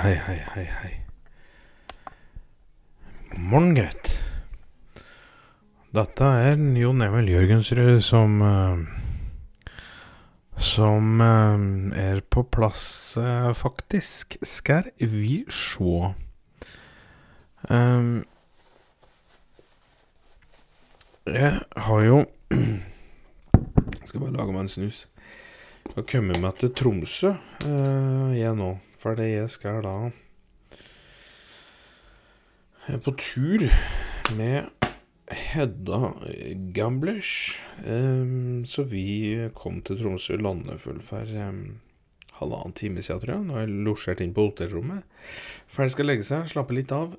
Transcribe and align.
hei, 0.00 0.14
hei, 0.16 0.38
hei, 0.54 0.64
hei. 0.64 0.92
Morgen, 3.36 3.74
gutt. 3.76 4.14
Dette 5.92 6.30
er 6.40 6.56
Jon 6.78 7.04
Emil 7.04 7.28
Jørgensrud 7.28 8.00
som 8.06 8.38
eh, 8.46 8.80
Som 10.56 11.20
eh, 11.20 11.66
er 12.00 12.24
på 12.24 12.46
plass, 12.48 13.18
eh, 13.20 13.52
faktisk. 13.52 14.38
Skal 14.40 14.88
vi 14.96 15.42
sjå. 15.52 16.14
Jeg 21.30 21.54
har 21.76 22.04
jo 22.06 22.22
Skal 24.08 24.22
bare 24.22 24.38
lage 24.38 24.54
meg 24.54 24.64
en 24.64 24.76
snus. 24.78 25.08
Jeg 25.90 25.98
har 25.98 26.08
kommet 26.08 26.40
meg 26.40 26.56
til 26.62 26.72
Tromsø, 26.72 27.34
jeg 28.32 28.56
nå. 28.56 28.78
Fordi 29.00 29.30
jeg 29.32 29.48
skal 29.48 29.80
da 29.84 29.94
Jeg 32.86 32.98
er 32.98 33.04
på 33.04 33.12
tur 33.16 33.62
med 34.36 34.66
Hedda 35.30 36.10
Gamblers. 36.74 37.60
Um, 37.86 38.64
så 38.66 38.82
vi 38.82 39.48
kom 39.54 39.78
til 39.86 40.00
Tromsø 40.00 40.36
landefull 40.36 40.98
for 41.04 41.28
um, 41.46 41.78
halvannen 42.40 42.74
time 42.74 43.02
siden, 43.02 43.20
tror 43.22 43.34
jeg. 43.34 43.44
Nå 43.46 43.54
har 43.54 43.64
jeg 43.64 43.84
losjert 43.86 44.24
inn 44.24 44.34
på 44.34 44.48
hotellrommet. 44.48 45.06
Ferdig 45.70 45.94
skal 45.94 46.10
legge 46.10 46.26
seg, 46.26 46.50
slappe 46.50 46.74
litt 46.76 46.92
av. 46.92 47.14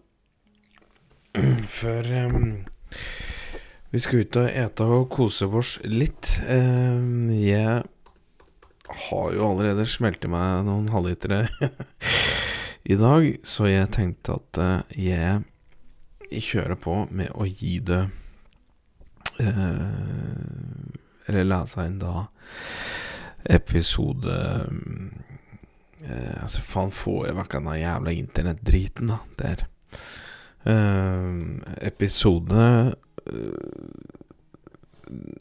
Før 1.80 2.12
um, 2.28 2.52
vi 3.94 4.04
skal 4.04 4.26
ut 4.26 4.42
og 4.44 4.52
ete 4.66 4.90
og 4.98 5.08
kose 5.14 5.48
oss 5.48 5.78
litt. 5.88 6.36
Jeg 6.46 7.82
har 9.12 9.34
jo 9.36 9.48
allerede 9.50 9.86
smelt 9.90 10.24
i 10.24 10.30
meg 10.32 10.66
noen 10.68 10.90
halvlitere 10.92 11.44
i 12.94 12.98
dag, 13.00 13.28
så 13.44 13.68
jeg 13.70 13.92
tenkte 13.96 14.38
at 14.40 14.60
uh, 14.62 14.80
jeg 14.96 15.44
kjører 16.32 16.80
på 16.80 16.96
med 17.12 17.32
å 17.36 17.46
gi 17.46 17.80
det 17.84 18.06
uh, 19.42 20.88
Eller 21.28 21.50
lese 21.50 21.86
inn 21.88 22.00
da 22.02 22.26
episode 23.52 24.38
uh, 24.72 25.10
Altså, 26.42 26.64
faen, 26.66 26.90
får 26.96 27.28
jeg 27.28 27.38
vekk 27.38 27.52
den 27.60 27.68
jævla 27.78 28.12
internettdriten, 28.18 29.12
da, 29.12 29.20
der. 29.38 29.60
episode 31.86 32.64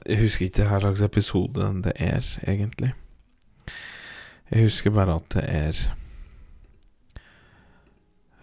Jeg 0.04 0.18
husker 0.20 0.50
ikke 0.50 0.66
hva 0.68 0.82
slags 0.82 1.00
episode 1.06 1.70
det 1.86 1.94
er, 1.96 2.28
egentlig. 2.44 2.92
Jeg 4.50 4.66
husker 4.66 4.90
bare 4.90 5.14
at 5.14 5.26
det 5.30 5.42
er 5.46 5.76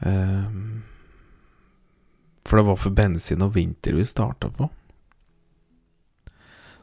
um, 0.07 0.83
For 2.47 2.61
det 2.61 2.67
var 2.69 2.79
for 2.79 2.95
bensin 2.95 3.43
og 3.43 3.55
vinter 3.57 3.97
vi 3.97 4.05
starta 4.07 4.47
på. 4.47 4.69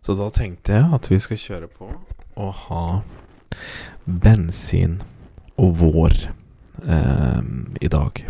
Så 0.05 0.13
da 0.19 0.29
tenkte 0.29 0.77
jeg 0.77 0.91
at 0.93 1.09
vi 1.09 1.19
skal 1.25 1.41
kjøre 1.41 1.71
på 1.73 1.89
og 2.35 2.51
ha 2.67 2.85
bensin 4.05 4.99
og 5.57 5.79
vår 5.81 6.17
um, 6.85 7.73
i 7.81 7.89
dag. 7.89 8.21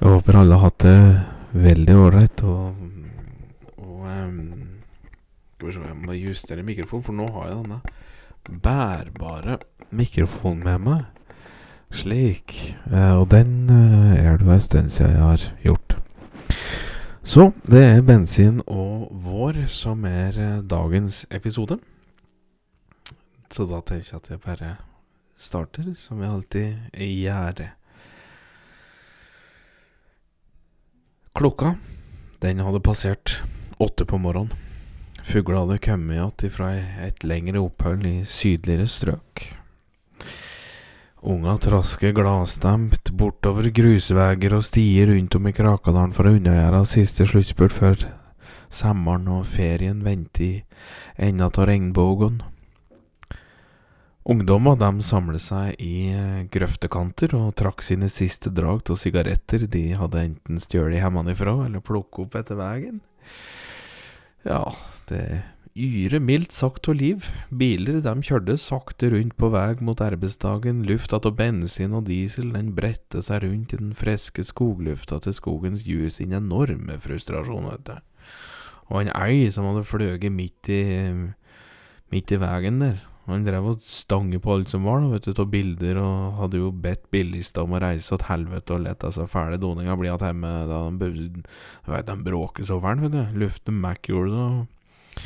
Jeg 0.00 0.14
håper 0.14 0.40
alle 0.40 0.56
har 0.56 0.70
hatt 0.70 0.86
det 0.86 1.60
veldig 1.66 1.98
ålreit 2.06 2.44
og, 2.46 2.80
og 3.76 4.00
um, 4.06 4.40
Skal 5.56 5.68
vi 5.68 5.76
se, 5.76 5.84
jeg 5.84 6.00
må 6.00 6.16
justere 6.16 6.64
mikrofonen, 6.64 7.04
for 7.04 7.16
nå 7.20 7.28
har 7.36 7.50
jeg 7.50 7.60
denne 7.60 7.95
bærbare 8.48 9.58
mikrofon 9.90 10.62
med 10.64 10.78
meg. 10.84 11.04
Slik. 11.94 12.76
Eh, 12.90 13.14
og 13.14 13.30
den 13.30 13.70
eh, 13.70 14.24
er 14.24 14.36
det 14.38 14.48
en 14.48 14.60
stund 14.60 14.90
siden 14.90 15.12
jeg 15.12 15.22
har 15.22 15.44
gjort. 15.62 15.96
Så 17.26 17.50
det 17.66 17.82
er 17.84 18.04
bensin 18.06 18.60
og 18.66 19.08
vår 19.24 19.64
som 19.70 20.04
er 20.04 20.38
eh, 20.38 20.62
dagens 20.62 21.24
episode. 21.30 21.78
Så 23.50 23.66
da 23.70 23.80
tenker 23.80 24.12
jeg 24.12 24.20
at 24.20 24.30
jeg 24.30 24.40
bare 24.42 24.76
starter, 25.36 25.94
som 25.94 26.22
jeg 26.22 26.30
alltid 26.30 26.74
gjør. 26.96 27.66
Klokka, 31.36 31.74
den 32.42 32.60
hadde 32.64 32.80
passert 32.80 33.42
åtte 33.78 34.06
på 34.08 34.18
morgenen. 34.18 34.65
Fugla 35.26 35.64
hadde 35.64 35.78
kommet 35.82 36.14
igjen 36.14 36.52
fra 36.54 36.68
et 37.02 37.24
lengre 37.26 37.58
opphold 37.58 38.04
i 38.06 38.20
sydligere 38.30 38.86
strøk. 38.86 39.40
Unga 41.26 41.56
trasker 41.58 42.12
gladstemt 42.14 43.10
bortover 43.18 43.66
grusveier 43.74 44.54
og 44.54 44.62
stier 44.62 45.10
rundt 45.10 45.34
om 45.34 45.48
i 45.50 45.54
Krakadalen 45.56 46.14
for 46.14 46.30
å 46.30 46.36
unnagjøre 46.36 46.84
siste 46.86 47.26
sluttspurt 47.26 47.74
før 47.74 48.06
sommeren 48.70 49.26
og 49.34 49.48
ferien 49.50 50.04
venter 50.06 50.44
i 50.46 50.52
enda 51.26 51.50
av 51.50 51.66
regnbuen. 51.72 52.38
Ungdommer 54.30 54.78
de 54.78 54.92
samlet 55.06 55.42
seg 55.42 55.82
i 55.82 56.14
grøftekanter 56.54 57.34
og 57.38 57.54
trakk 57.58 57.82
sine 57.82 58.06
siste 58.10 58.54
drag 58.54 58.86
av 58.90 59.02
sigaretter 59.02 59.66
de 59.66 59.88
hadde 59.98 60.22
enten 60.22 60.62
stjålet 60.62 61.02
hjemmefra 61.02 61.58
eller 61.66 61.82
plukket 61.82 62.28
opp 62.28 62.38
etter 62.44 62.62
veien. 62.62 63.02
Ja, 64.46 64.62
det 65.10 65.42
yrer 65.76 66.20
mildt 66.22 66.54
sagt 66.54 66.86
av 66.88 66.94
liv. 66.96 67.26
Biler 67.50 67.98
de 68.04 68.12
kjørte 68.24 68.54
sakte 68.62 69.10
rundt 69.10 69.34
på 69.40 69.50
vei 69.50 69.74
mot 69.84 70.00
arbeidsdagen. 70.00 70.84
Lufta 70.86 71.18
av 71.18 71.34
bensin 71.36 71.96
og 71.98 72.06
diesel 72.06 72.52
den 72.54 72.70
bredte 72.76 73.24
seg 73.26 73.42
rundt 73.42 73.74
i 73.74 73.80
den 73.80 73.90
friske 73.98 74.44
skoglufta 74.46 75.18
til 75.24 75.34
skogens 75.34 75.82
djur 75.84 76.06
sin 76.14 76.36
enorme 76.36 77.00
frustrasjon, 77.02 77.66
vet 77.72 77.90
du. 77.90 77.98
Og 78.86 79.02
en 79.02 79.12
elg 79.18 79.50
som 79.52 79.66
hadde 79.66 79.84
fløyet 79.88 80.30
midt 80.30 80.70
i 80.70 80.82
midt 82.14 82.30
i 82.30 82.38
veien 82.38 82.80
der. 82.84 83.02
Han 83.26 83.42
drev 83.46 83.64
og 83.72 83.82
stange 83.82 84.38
på 84.42 84.54
alt 84.54 84.70
som 84.70 84.84
var, 84.86 85.02
vet 85.10 85.26
du, 85.26 85.32
av 85.34 85.48
bilder, 85.50 85.98
og 85.98 86.36
hadde 86.40 86.60
jo 86.60 86.70
bedt 86.70 87.08
billigste 87.10 87.64
om 87.64 87.74
å 87.74 87.80
reise 87.82 88.14
til 88.14 88.28
helvete 88.28 88.76
og 88.76 88.84
lette 88.84 89.10
seg 89.14 89.30
fæle 89.32 89.58
doninger 89.58 89.98
bli 89.98 90.10
igjen 90.10 90.26
hjemme 90.28 90.52
da 90.70 90.80
de, 91.02 91.10
vet, 91.88 92.06
de 92.06 92.16
bråker 92.28 92.68
så 92.68 92.78
fælt, 92.82 93.02
vet 93.02 93.16
du. 93.16 93.38
Lufte 93.42 93.74
Mac 93.74 94.06
gjorde 94.06 94.30
det. 94.30 94.46
Og, 94.46 95.24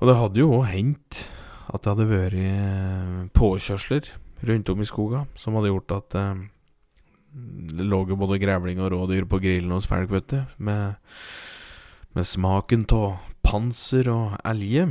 og 0.00 0.08
det 0.08 0.18
hadde 0.22 0.40
jo 0.40 0.52
òg 0.56 0.68
hendt 0.72 1.22
at 1.66 1.82
det 1.82 1.92
hadde 1.92 2.08
vært 2.08 2.38
eh, 2.40 3.24
påkjørsler 3.36 4.12
rundt 4.46 4.70
om 4.72 4.80
i 4.80 4.88
skoga 4.88 5.24
som 5.38 5.56
hadde 5.58 5.72
gjort 5.72 5.94
at 5.96 6.16
eh, 6.20 6.44
det 7.76 7.84
lå 7.84 8.04
både 8.16 8.38
grevling 8.40 8.80
og 8.80 8.94
rådyr 8.94 9.26
på 9.28 9.40
grillen 9.42 9.74
hos 9.74 9.88
folk, 9.90 10.08
vet 10.12 10.30
du, 10.32 10.38
med, 10.56 10.96
med 12.16 12.24
smaken 12.24 12.86
av 12.96 13.18
panser 13.44 14.08
og 14.08 14.38
elge. 14.48 14.88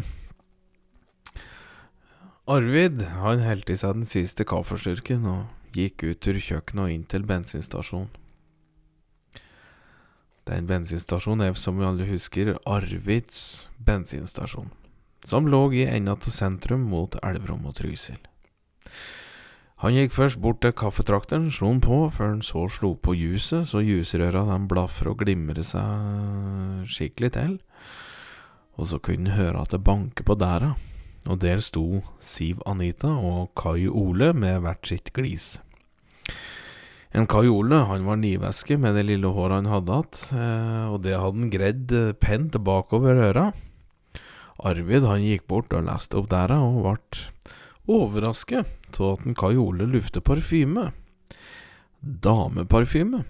Arvid 2.46 3.00
han 3.02 3.40
helte 3.42 3.74
i 3.74 3.78
seg 3.82 3.96
den 3.98 4.06
siste 4.06 4.46
kaffestyrken 4.46 5.24
og 5.26 5.74
gikk 5.74 6.04
ut 6.06 6.28
ur 6.30 6.38
kjøkkenet 6.38 6.84
og 6.84 6.92
inn 6.94 7.08
til 7.10 7.26
bensinstasjonen. 7.26 8.12
Den 10.46 10.70
bensinstasjonen 10.70 11.48
er, 11.48 11.58
som 11.58 11.82
vi 11.82 11.88
alle 11.90 12.06
husker, 12.06 12.54
Arvids 12.70 13.72
bensinstasjon, 13.82 14.70
som 15.26 15.50
lå 15.50 15.64
i 15.74 15.88
enda 15.90 16.14
til 16.22 16.38
sentrum 16.38 16.86
mot 16.94 17.18
Elverum 17.26 17.66
og 17.66 17.80
Trysil. 17.82 18.22
Han 19.82 19.98
gikk 19.98 20.14
først 20.14 20.38
bort 20.38 20.62
til 20.62 20.78
kaffetrakteren, 20.78 21.50
slo 21.50 21.74
den 21.74 21.82
på, 21.82 22.04
før 22.14 22.36
han 22.36 22.46
så 22.46 22.70
slo 22.70 22.94
på 22.94 23.18
juset, 23.18 23.66
så 23.74 23.82
jusrøra 23.82 24.46
de 24.54 24.64
blaffer 24.70 25.10
og 25.10 25.24
glimrer 25.26 25.66
seg 25.66 26.86
skikkelig 26.94 27.34
til, 27.42 27.58
og 28.78 28.94
så 28.94 29.02
kunne 29.02 29.34
han 29.34 29.42
høre 29.42 29.66
at 29.66 29.74
det 29.74 29.82
banker 29.82 30.30
på 30.30 30.38
dæra 30.38 30.76
og 31.26 31.40
der 31.42 31.62
sto 31.64 32.04
Siv 32.22 32.62
Anita 32.70 33.10
og 33.10 33.54
Kai 33.58 33.88
Ole 33.90 34.32
med 34.38 34.62
hvert 34.66 34.90
sitt 34.90 35.12
glis. 35.16 35.56
En 37.16 37.28
Kai 37.32 37.48
Ole 37.48 37.80
han 37.88 38.06
var 38.06 38.20
niveske 38.20 38.78
med 38.82 38.98
det 38.98 39.06
lille 39.08 39.30
håret 39.32 39.62
han 39.62 39.72
hadde 39.72 40.00
hatt, 40.02 40.20
eh, 40.36 40.86
og 40.92 41.00
det 41.06 41.16
hadde 41.16 41.40
han 41.40 41.54
gredd 41.54 41.94
eh, 41.96 42.12
pent 42.20 42.58
bakover 42.60 43.22
øra. 43.30 43.46
Arvid 44.66 45.08
han 45.08 45.24
gikk 45.24 45.48
bort 45.52 45.74
og 45.76 45.88
leste 45.88 46.20
opp 46.20 46.28
der, 46.32 46.52
og 46.56 46.84
ble 46.84 47.24
overrasket 47.86 49.00
av 49.00 49.16
at 49.16 49.26
en 49.28 49.38
Kai 49.38 49.56
Ole 49.60 49.88
lufter 49.88 50.24
parfyme. 50.24 50.90
Dameparfyme. 52.02 53.24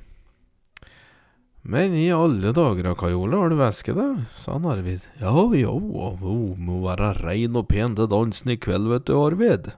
Men 1.65 1.95
i 1.97 2.11
alle 2.13 2.51
dager, 2.53 2.91
Kajole, 2.93 3.39
har 3.41 3.49
du 3.49 3.57
væske, 3.57 3.95
det 3.97 4.05
sa 4.37 4.53
han 4.59 4.67
Arvid. 4.69 5.07
Ja, 5.17 5.33
jo, 5.33 5.73
hun 6.21 6.59
må 6.61 6.83
være 6.83 7.15
rein 7.23 7.57
og 7.57 7.65
pen 7.71 7.95
til 7.97 8.09
dansen 8.11 8.53
i 8.53 8.57
kveld, 8.61 8.85
vet 8.91 9.07
du, 9.09 9.15
Arvid. 9.17 9.71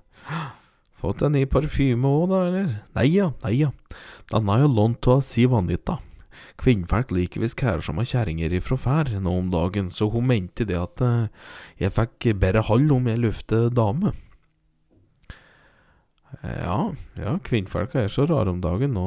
Fått 0.99 1.23
en 1.23 1.37
ny 1.37 1.45
parfyme 1.47 2.09
òg, 2.09 2.25
da, 2.33 2.41
eller? 2.49 2.75
Nei 2.97 3.07
ja, 3.13 3.29
nei 3.45 3.53
ja. 3.61 3.71
den 4.33 4.51
er 4.51 4.65
jo 4.65 4.73
lånt 4.73 5.07
av 5.13 5.23
Siv 5.23 5.55
Anita. 5.55 6.01
Kvinnfolk 6.59 7.13
liker 7.15 7.45
visst 7.45 7.61
har 7.63 7.79
kjerringer 7.79 8.51
ifra 8.57 8.75
fær 8.75 9.15
nå 9.21 9.39
om 9.39 9.51
dagen, 9.53 9.87
så 9.93 10.09
hun 10.11 10.27
mente 10.27 10.65
det 10.67 10.75
at 10.75 11.01
uh, 11.05 11.27
jeg 11.79 11.95
fikk 11.95 12.33
bedre 12.41 12.65
hall 12.67 12.91
om 12.91 13.07
jeg 13.07 13.23
lufte 13.23 13.67
dame. 13.71 14.11
Ja, 16.43 16.91
ja, 17.15 17.39
kvinnfolka 17.39 18.03
er 18.03 18.11
så 18.11 18.27
rare 18.27 18.51
om 18.51 18.59
dagen 18.61 18.97
nå. 18.97 19.05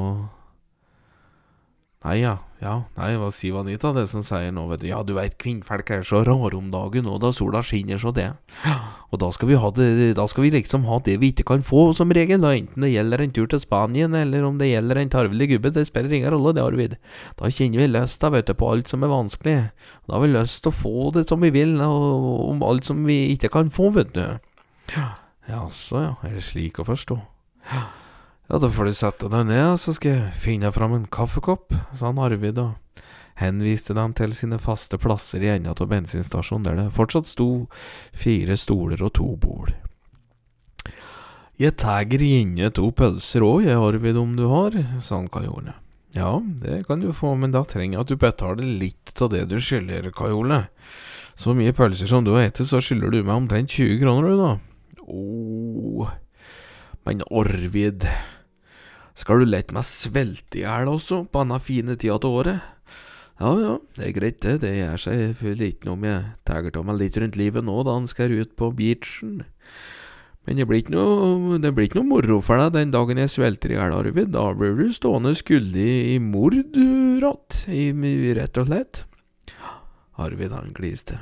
Nei, 2.01 2.23
ja, 2.23 2.39
ja, 2.61 2.75
nei, 2.93 3.15
hva 3.17 3.31
sier 3.33 3.55
Anita, 3.57 3.89
det 3.95 4.03
som 4.11 4.21
sier 4.21 4.51
nå, 4.53 4.67
vet 4.69 4.83
du. 4.83 4.87
Ja, 4.91 4.99
du 5.01 5.15
veit, 5.17 5.33
kvinnfolk 5.41 5.87
er 5.95 6.03
så 6.05 6.19
rare 6.27 6.53
om 6.53 6.67
dagen 6.69 7.07
og 7.09 7.17
da 7.23 7.31
sola 7.33 7.63
skinner 7.65 7.97
så 7.97 8.11
det. 8.13 8.27
Og 9.09 9.17
da 9.23 9.31
skal 9.33 9.49
vi 9.49 9.57
ha 9.57 9.71
det, 9.73 9.87
da 10.19 10.27
skal 10.29 10.45
vi 10.45 10.51
liksom 10.53 10.85
ha 10.85 10.99
det 11.01 11.15
vi 11.23 11.31
ikke 11.33 11.47
kan 11.49 11.65
få, 11.65 11.87
som 11.97 12.13
regel, 12.13 12.43
da, 12.43 12.51
enten 12.53 12.85
det 12.85 12.91
gjelder 12.93 13.23
en 13.25 13.33
tur 13.33 13.47
til 13.49 13.63
Spanien, 13.63 14.13
eller 14.13 14.45
om 14.45 14.59
det 14.61 14.69
gjelder 14.69 15.01
en 15.01 15.13
tarvelig 15.15 15.47
gubbe, 15.55 15.71
det 15.73 15.87
spiller 15.89 16.13
ingen 16.19 16.35
rolle, 16.35 16.53
det, 16.53 16.65
Arvid. 16.67 16.93
Da 17.41 17.49
kjenner 17.49 17.81
vi 17.81 17.87
lyst, 17.95 18.21
da, 18.21 18.29
vet 18.35 18.51
du, 18.51 18.53
på 18.59 18.69
alt 18.69 18.93
som 18.93 19.07
er 19.07 19.13
vanskelig. 19.15 19.55
Da 20.05 20.15
har 20.19 20.23
vi 20.27 20.29
lyst 20.35 20.61
til 20.61 20.69
å 20.69 20.77
få 20.83 21.09
det 21.17 21.25
som 21.31 21.41
vi 21.41 21.49
vil, 21.57 21.73
og 21.81 22.45
om 22.51 22.61
alt 22.67 22.85
som 22.91 23.01
vi 23.09 23.23
ikke 23.33 23.49
kan 23.57 23.73
få, 23.73 23.89
vet 23.97 24.13
du. 24.13 24.27
Ja, 25.49 25.65
så 25.73 26.05
ja, 26.05 26.13
er 26.21 26.37
det 26.37 26.45
slik 26.45 26.77
å 26.77 26.85
forstå? 26.87 27.17
Ja. 27.73 27.87
Ja, 28.51 28.57
da 28.59 28.67
får 28.67 28.89
du 28.89 28.91
sette 28.91 29.27
deg 29.31 29.45
ned, 29.47 29.77
så 29.79 29.93
skal 29.95 30.11
jeg 30.11 30.31
finne 30.43 30.73
fram 30.75 30.91
en 30.91 31.05
kaffekopp, 31.07 31.71
sa 31.95 32.09
han 32.09 32.17
Arvid 32.19 32.57
og 32.59 33.03
henviste 33.39 33.93
dem 33.95 34.11
til 34.11 34.33
sine 34.35 34.57
faste 34.59 34.97
plasser 34.99 35.39
i 35.39 35.47
enden 35.53 35.71
av 35.71 35.87
bensinstasjonen, 35.87 36.65
der 36.65 36.75
det 36.75 36.89
fortsatt 36.97 37.29
sto 37.29 37.45
fire 38.11 38.57
stoler 38.59 39.05
og 39.07 39.13
to 39.15 39.27
bol. 39.39 39.71
Jeg 41.63 41.77
tar 41.79 42.03
gjerne 42.11 42.73
to 42.75 42.89
pølser 42.91 43.45
òg, 43.47 43.69
jeg, 43.69 43.77
Arvid, 43.79 44.19
om 44.19 44.35
du 44.35 44.43
har, 44.51 44.75
sa 44.99 45.21
han 45.21 45.31
Kajole. 45.31 45.77
Ja, 46.11 46.33
det 46.43 46.81
kan 46.89 46.99
du 46.99 47.13
få, 47.15 47.31
men 47.39 47.55
da 47.55 47.63
trenger 47.63 48.01
jeg 48.01 48.03
at 48.03 48.11
du 48.11 48.19
betaler 48.19 48.67
litt 48.83 49.15
av 49.23 49.31
det 49.31 49.45
du 49.47 49.61
skylder, 49.63 50.11
Kajole. 50.11 50.65
Så 51.39 51.55
mye 51.55 51.71
pølser 51.71 52.11
som 52.11 52.27
du 52.27 52.33
har 52.35 52.51
spist, 52.51 52.75
så 52.75 52.83
skylder 52.83 53.15
du 53.15 53.21
meg 53.23 53.45
omtrent 53.45 53.79
20 53.79 54.03
kroner, 54.03 54.27
du, 54.27 54.43
da. 54.43 55.07
Åh, 55.07 56.11
men 57.07 57.23
Arvid 57.31 58.09
skal 59.21 59.41
du 59.41 59.45
lette 59.45 59.75
meg 59.75 59.85
svelte 59.85 60.59
i 60.59 60.65
hjel 60.65 60.89
også, 60.89 61.23
på 61.29 61.43
denne 61.43 61.61
fine 61.61 61.95
tida 61.95 62.17
av 62.17 62.37
året? 62.41 62.69
Ja 63.41 63.51
ja, 63.57 63.73
det 63.97 64.03
er 64.05 64.13
greit 64.13 64.41
det, 64.45 64.59
det 64.61 64.75
gjør 64.75 65.01
seg 65.01 65.21
selvfølgelig 65.21 65.71
ikke 65.71 65.87
noe 65.87 65.97
om 65.97 66.03
jeg 66.05 66.25
tar 66.45 66.67
av 66.69 66.85
meg 66.85 66.99
litt 66.99 67.17
rundt 67.17 67.37
livet 67.39 67.65
nå 67.65 67.77
da 67.87 67.95
han 67.97 68.09
skal 68.09 68.33
ut 68.37 68.51
på 68.57 68.69
beachen. 68.77 69.41
Men 70.45 70.57
det 70.57 70.65
blir 70.69 70.81
ikke 70.81 70.93
noe, 70.93 71.57
det 71.61 71.71
blir 71.77 71.87
ikke 71.87 71.99
noe 71.99 72.09
moro 72.09 72.39
for 72.45 72.61
deg 72.61 72.73
den 72.73 72.93
dagen 72.93 73.21
jeg 73.21 73.33
svelter 73.33 73.73
i 73.73 73.77
hjel, 73.77 73.93
Arvid. 73.93 74.31
Da 74.33 74.47
blir 74.57 74.73
du 74.77 74.87
stående 74.93 75.33
skyldig 75.37 75.89
i 76.15 76.17
mord, 76.21 76.57
rått, 77.21 77.63
rett 77.69 78.61
og 78.61 78.69
slett. 78.69 79.03
Arvid 80.21 80.53
han 80.53 80.73
gliste. 80.77 81.21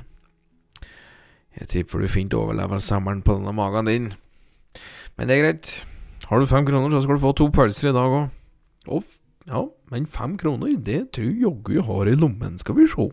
Jeg 1.60 1.72
tipper 1.72 2.04
du 2.04 2.12
fint 2.12 2.36
overlever 2.36 2.80
sommeren 2.84 3.24
på 3.24 3.36
denne 3.36 3.56
magen 3.56 3.92
din. 3.92 4.12
Men 5.19 5.28
det 5.28 5.36
er 5.36 5.44
greit. 5.44 5.74
Har 6.30 6.40
du 6.40 6.46
fem 6.46 6.66
kroner, 6.66 6.92
så 6.94 7.02
skal 7.02 7.18
du 7.18 7.24
få 7.24 7.31
to 7.34 7.48
pølser 7.50 7.90
i 7.90 7.96
dag 7.96 8.14
òg. 8.14 8.28
Å, 8.90 9.00
ja, 9.50 9.64
men 9.90 10.06
fem 10.06 10.36
kroner, 10.38 10.76
det 10.78 11.08
tror 11.18 11.31
jaggu 11.42 11.74
jeg 11.80 11.86
har 11.88 12.10
i 12.12 12.14
lommen, 12.18 12.60
skal 12.62 12.78
vi 12.78 12.86
sjå. 12.90 13.08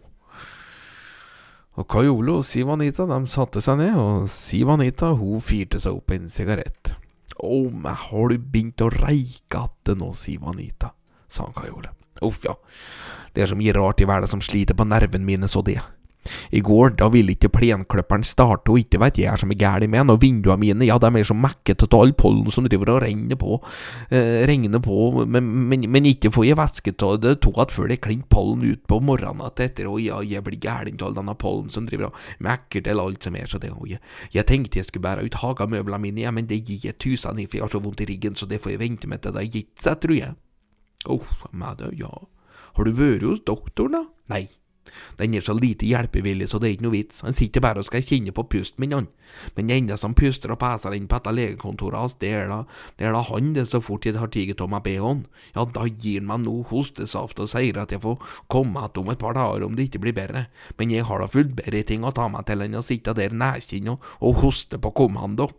Og 1.77 1.89
Kai 1.93 2.07
Ole 2.09 2.39
og 2.39 2.45
Siv 2.49 2.69
Anita 2.73 3.07
de 3.09 3.19
satte 3.33 3.63
seg 3.65 3.81
ned, 3.81 3.97
og 3.97 4.29
Siv 4.33 4.69
Anita 4.73 5.15
hun 5.17 5.41
firte 5.45 5.81
seg 5.81 5.97
opp 5.97 6.13
en 6.13 6.29
sigarett. 6.33 6.93
Å, 7.41 7.57
men 7.73 7.97
har 8.05 8.33
du 8.33 8.37
begynt 8.37 8.85
å 8.85 8.93
reike 8.93 9.65
atte 9.65 9.97
nå, 9.97 10.13
Siv 10.17 10.45
Anita, 10.53 10.93
sa 11.29 11.49
Kai 11.57 11.71
Ole. 11.73 11.93
Uff, 12.25 12.45
ja, 12.45 12.53
det 13.33 13.45
er 13.45 13.53
så 13.53 13.57
mye 13.57 13.75
rart 13.77 14.01
i 14.01 14.09
verden 14.09 14.29
som 14.29 14.45
sliter 14.45 14.77
på 14.77 14.89
nervene 14.89 15.25
mine, 15.25 15.49
så 15.49 15.65
det. 15.65 15.81
I 16.51 16.63
går, 16.65 16.97
da 17.01 17.09
ville 17.13 17.35
ikke 17.37 17.53
plenklipperen 17.55 18.25
starte, 18.27 18.73
og 18.73 18.81
ikke 18.81 19.01
veit 19.03 19.21
jeg 19.21 19.41
som 19.41 19.53
er 19.53 19.61
gæren 19.61 19.93
med 19.93 20.05
den, 20.05 20.15
og 20.15 20.23
vinduene 20.23 20.61
mine, 20.63 20.89
ja, 20.89 20.99
de 21.03 21.11
er 21.11 21.27
så 21.27 21.37
mekkete 21.37 21.89
av 21.91 21.99
all 22.01 22.15
pollen 22.19 22.53
som 22.55 22.67
driver 22.67 22.95
og 22.97 23.03
renner 23.05 23.39
på, 23.41 23.61
eh, 24.11 24.45
regner 24.49 24.83
på, 24.83 25.27
men, 25.27 25.51
men, 25.71 25.89
men 25.93 26.09
ikke 26.11 26.33
får 26.35 26.49
jeg 26.49 26.61
væske 26.61 26.95
av 27.07 27.19
det 27.23 27.37
to 27.45 27.53
at 27.63 27.75
før 27.75 27.91
det 27.93 28.01
klinker 28.05 28.31
pollen 28.33 28.65
ut 28.67 28.83
på 28.89 29.01
morgenen 29.05 29.45
etter, 29.47 29.89
og 29.91 30.01
ja, 30.03 30.21
jeg 30.25 30.45
blir 30.47 30.61
gæren 30.61 30.99
av 31.01 31.09
all 31.09 31.19
denne 31.19 31.37
pollen 31.39 31.71
som 31.73 31.87
driver 31.89 32.11
og 32.11 32.45
mekker 32.45 32.85
til 32.87 33.03
alt 33.03 33.27
som 33.27 33.37
er 33.39 33.51
så 33.51 33.61
det, 33.63 33.73
og 33.75 33.89
jeg, 33.91 34.03
jeg 34.35 34.49
tenkte 34.49 34.81
jeg 34.81 34.91
skulle 34.91 35.07
bære 35.07 35.27
ut 35.27 35.41
hagemøblene 35.43 36.03
mine, 36.03 36.25
ja, 36.27 36.35
men 36.35 36.49
det 36.51 36.63
gir 36.65 36.91
jeg 36.91 36.99
tusen 37.03 37.41
i, 37.41 37.47
for 37.47 37.61
jeg 37.61 37.67
har 37.67 37.75
så 37.75 37.83
vondt 37.83 38.03
i 38.05 38.11
ryggen, 38.11 38.37
så 38.39 38.49
det 38.51 38.63
får 38.63 38.77
jeg 38.77 38.83
vente 38.83 39.11
med 39.11 39.23
til 39.23 39.37
det 39.37 39.45
har 39.45 39.55
gitt 39.59 39.83
seg, 39.83 40.01
tror 40.03 40.17
jeg. 40.17 40.37
Åh, 41.07 41.21
oh, 41.23 41.51
meg 41.55 41.79
da, 41.81 41.91
ja. 41.95 42.13
Har 42.77 42.89
du 42.89 42.93
vært 42.97 43.25
hos 43.25 43.43
doktoren, 43.47 43.95
da? 43.97 44.03
Nei. 44.33 44.47
Den 45.19 45.35
er 45.35 45.45
så 45.45 45.55
lite 45.57 45.87
hjelpevillig, 45.89 46.49
så 46.51 46.61
det 46.61 46.69
er 46.69 46.75
ikke 46.77 46.87
noe 46.87 46.95
vits. 46.97 47.23
Han 47.27 47.37
sitter 47.37 47.65
bare 47.65 47.83
og 47.83 47.89
skal 47.89 48.05
kjenne 48.05 48.35
på 48.37 48.45
pusten 48.53 48.83
min, 48.83 48.95
han. 48.97 49.09
Men 49.57 49.71
det 49.71 49.79
eneste 49.81 50.01
som 50.03 50.15
puster 50.17 50.53
og 50.55 50.61
peser 50.63 50.97
inn 50.97 51.09
på 51.11 51.19
dette 51.19 51.35
legekontoret 51.35 51.99
hans, 52.01 52.17
det 52.21 52.33
er 52.37 52.51
da, 52.53 52.61
det 52.99 53.09
er 53.09 53.17
da 53.17 53.23
han 53.31 53.53
det 53.57 53.67
så 53.71 53.81
fort 53.85 54.07
jeg 54.07 54.19
har 54.19 54.33
tatt 54.33 54.63
av 54.65 54.73
meg 54.73 54.85
bh-en. 54.87 55.25
Ja, 55.57 55.65
da 55.65 55.87
gir 55.89 56.21
han 56.23 56.31
meg 56.31 56.45
noe 56.45 56.67
hostesaft 56.71 57.41
og 57.43 57.51
sier 57.53 57.81
at 57.83 57.95
jeg 57.95 58.05
får 58.05 58.21
komme 58.53 58.85
igjen 58.85 59.03
om 59.03 59.13
et 59.13 59.23
par 59.23 59.37
dager 59.37 59.67
om 59.67 59.77
det 59.77 59.89
ikke 59.89 60.03
blir 60.07 60.17
bedre. 60.17 60.47
Men 60.79 60.95
jeg 60.95 61.07
har 61.09 61.23
da 61.23 61.31
fullt 61.31 61.57
bedre 61.59 61.83
ting 61.87 62.05
å 62.07 62.15
ta 62.17 62.29
meg 62.33 62.47
til 62.49 62.65
enn 62.65 62.79
å 62.79 62.85
sitte 62.85 63.17
der 63.17 63.35
nærkinn 63.35 63.95
og, 63.95 64.05
og 64.21 64.43
hoste 64.45 64.81
på 64.81 64.95
kommando. 64.97 65.51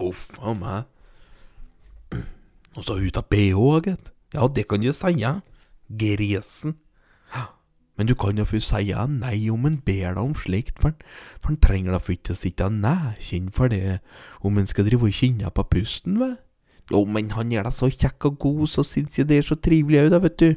Uff 0.00 0.28
a 0.40 0.54
meg. 0.54 0.88
Og 2.78 2.86
så 2.86 2.96
ut 3.02 3.18
av 3.18 3.26
bh, 3.28 3.80
gitt. 3.84 4.12
Ja, 4.34 4.46
det 4.46 4.68
kan 4.70 4.80
du 4.80 4.92
si. 4.94 5.12
Gresen. 5.90 6.76
Men 8.00 8.08
du 8.08 8.14
kan 8.16 8.38
jo 8.40 8.46
få 8.48 8.56
si 8.64 8.94
nei 9.12 9.50
om 9.52 9.66
en 9.68 9.74
ber 9.84 10.14
deg 10.16 10.20
om 10.22 10.32
slikt, 10.32 10.78
for, 10.80 10.94
han 11.44 11.58
trenger 11.60 11.92
da 11.92 11.98
for 12.00 12.14
ikke 12.14 12.32
å 12.32 12.38
sitte 12.40 12.70
nedkjent 12.72 13.52
for 13.52 13.68
det 13.68 13.98
om 14.40 14.56
en 14.56 14.68
skal 14.70 14.86
drive 14.86 15.10
og 15.10 15.18
kjenne 15.18 15.50
på 15.52 15.64
pusten, 15.68 16.14
ve. 16.16 16.30
Jo, 16.88 17.02
men 17.04 17.28
han 17.36 17.52
er 17.52 17.68
da 17.68 17.72
så 17.74 17.90
kjekk 17.92 18.30
og 18.30 18.38
god, 18.40 18.62
så 18.72 18.84
syns 18.88 19.18
jeg 19.20 19.28
det 19.28 19.36
er 19.36 19.44
så 19.50 19.58
trivelig 19.60 20.00
òg, 20.06 20.08
da, 20.14 20.20
vet 20.24 20.38
du. 20.40 20.48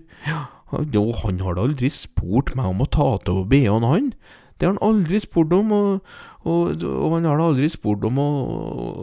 Jo, 0.95 1.03
han 1.19 1.41
har 1.43 1.57
da 1.57 1.65
aldri 1.67 1.91
spurt 1.91 2.53
meg 2.55 2.71
om 2.71 2.85
å 2.85 2.87
ta 2.95 3.09
av 3.19 3.43
bh-en, 3.51 3.89
han. 3.91 4.07
Det 4.55 4.69
har 4.69 4.77
han 4.77 4.85
aldri 4.87 5.19
spurt 5.19 5.51
om, 5.51 5.75
og, 5.75 6.15
og, 6.47 6.79
og, 6.79 7.09
han 7.17 7.27
har 7.27 7.43
da 7.43 7.49
aldri 7.51 7.67
spurt 7.73 8.07
om 8.07 8.23
å 8.23 8.29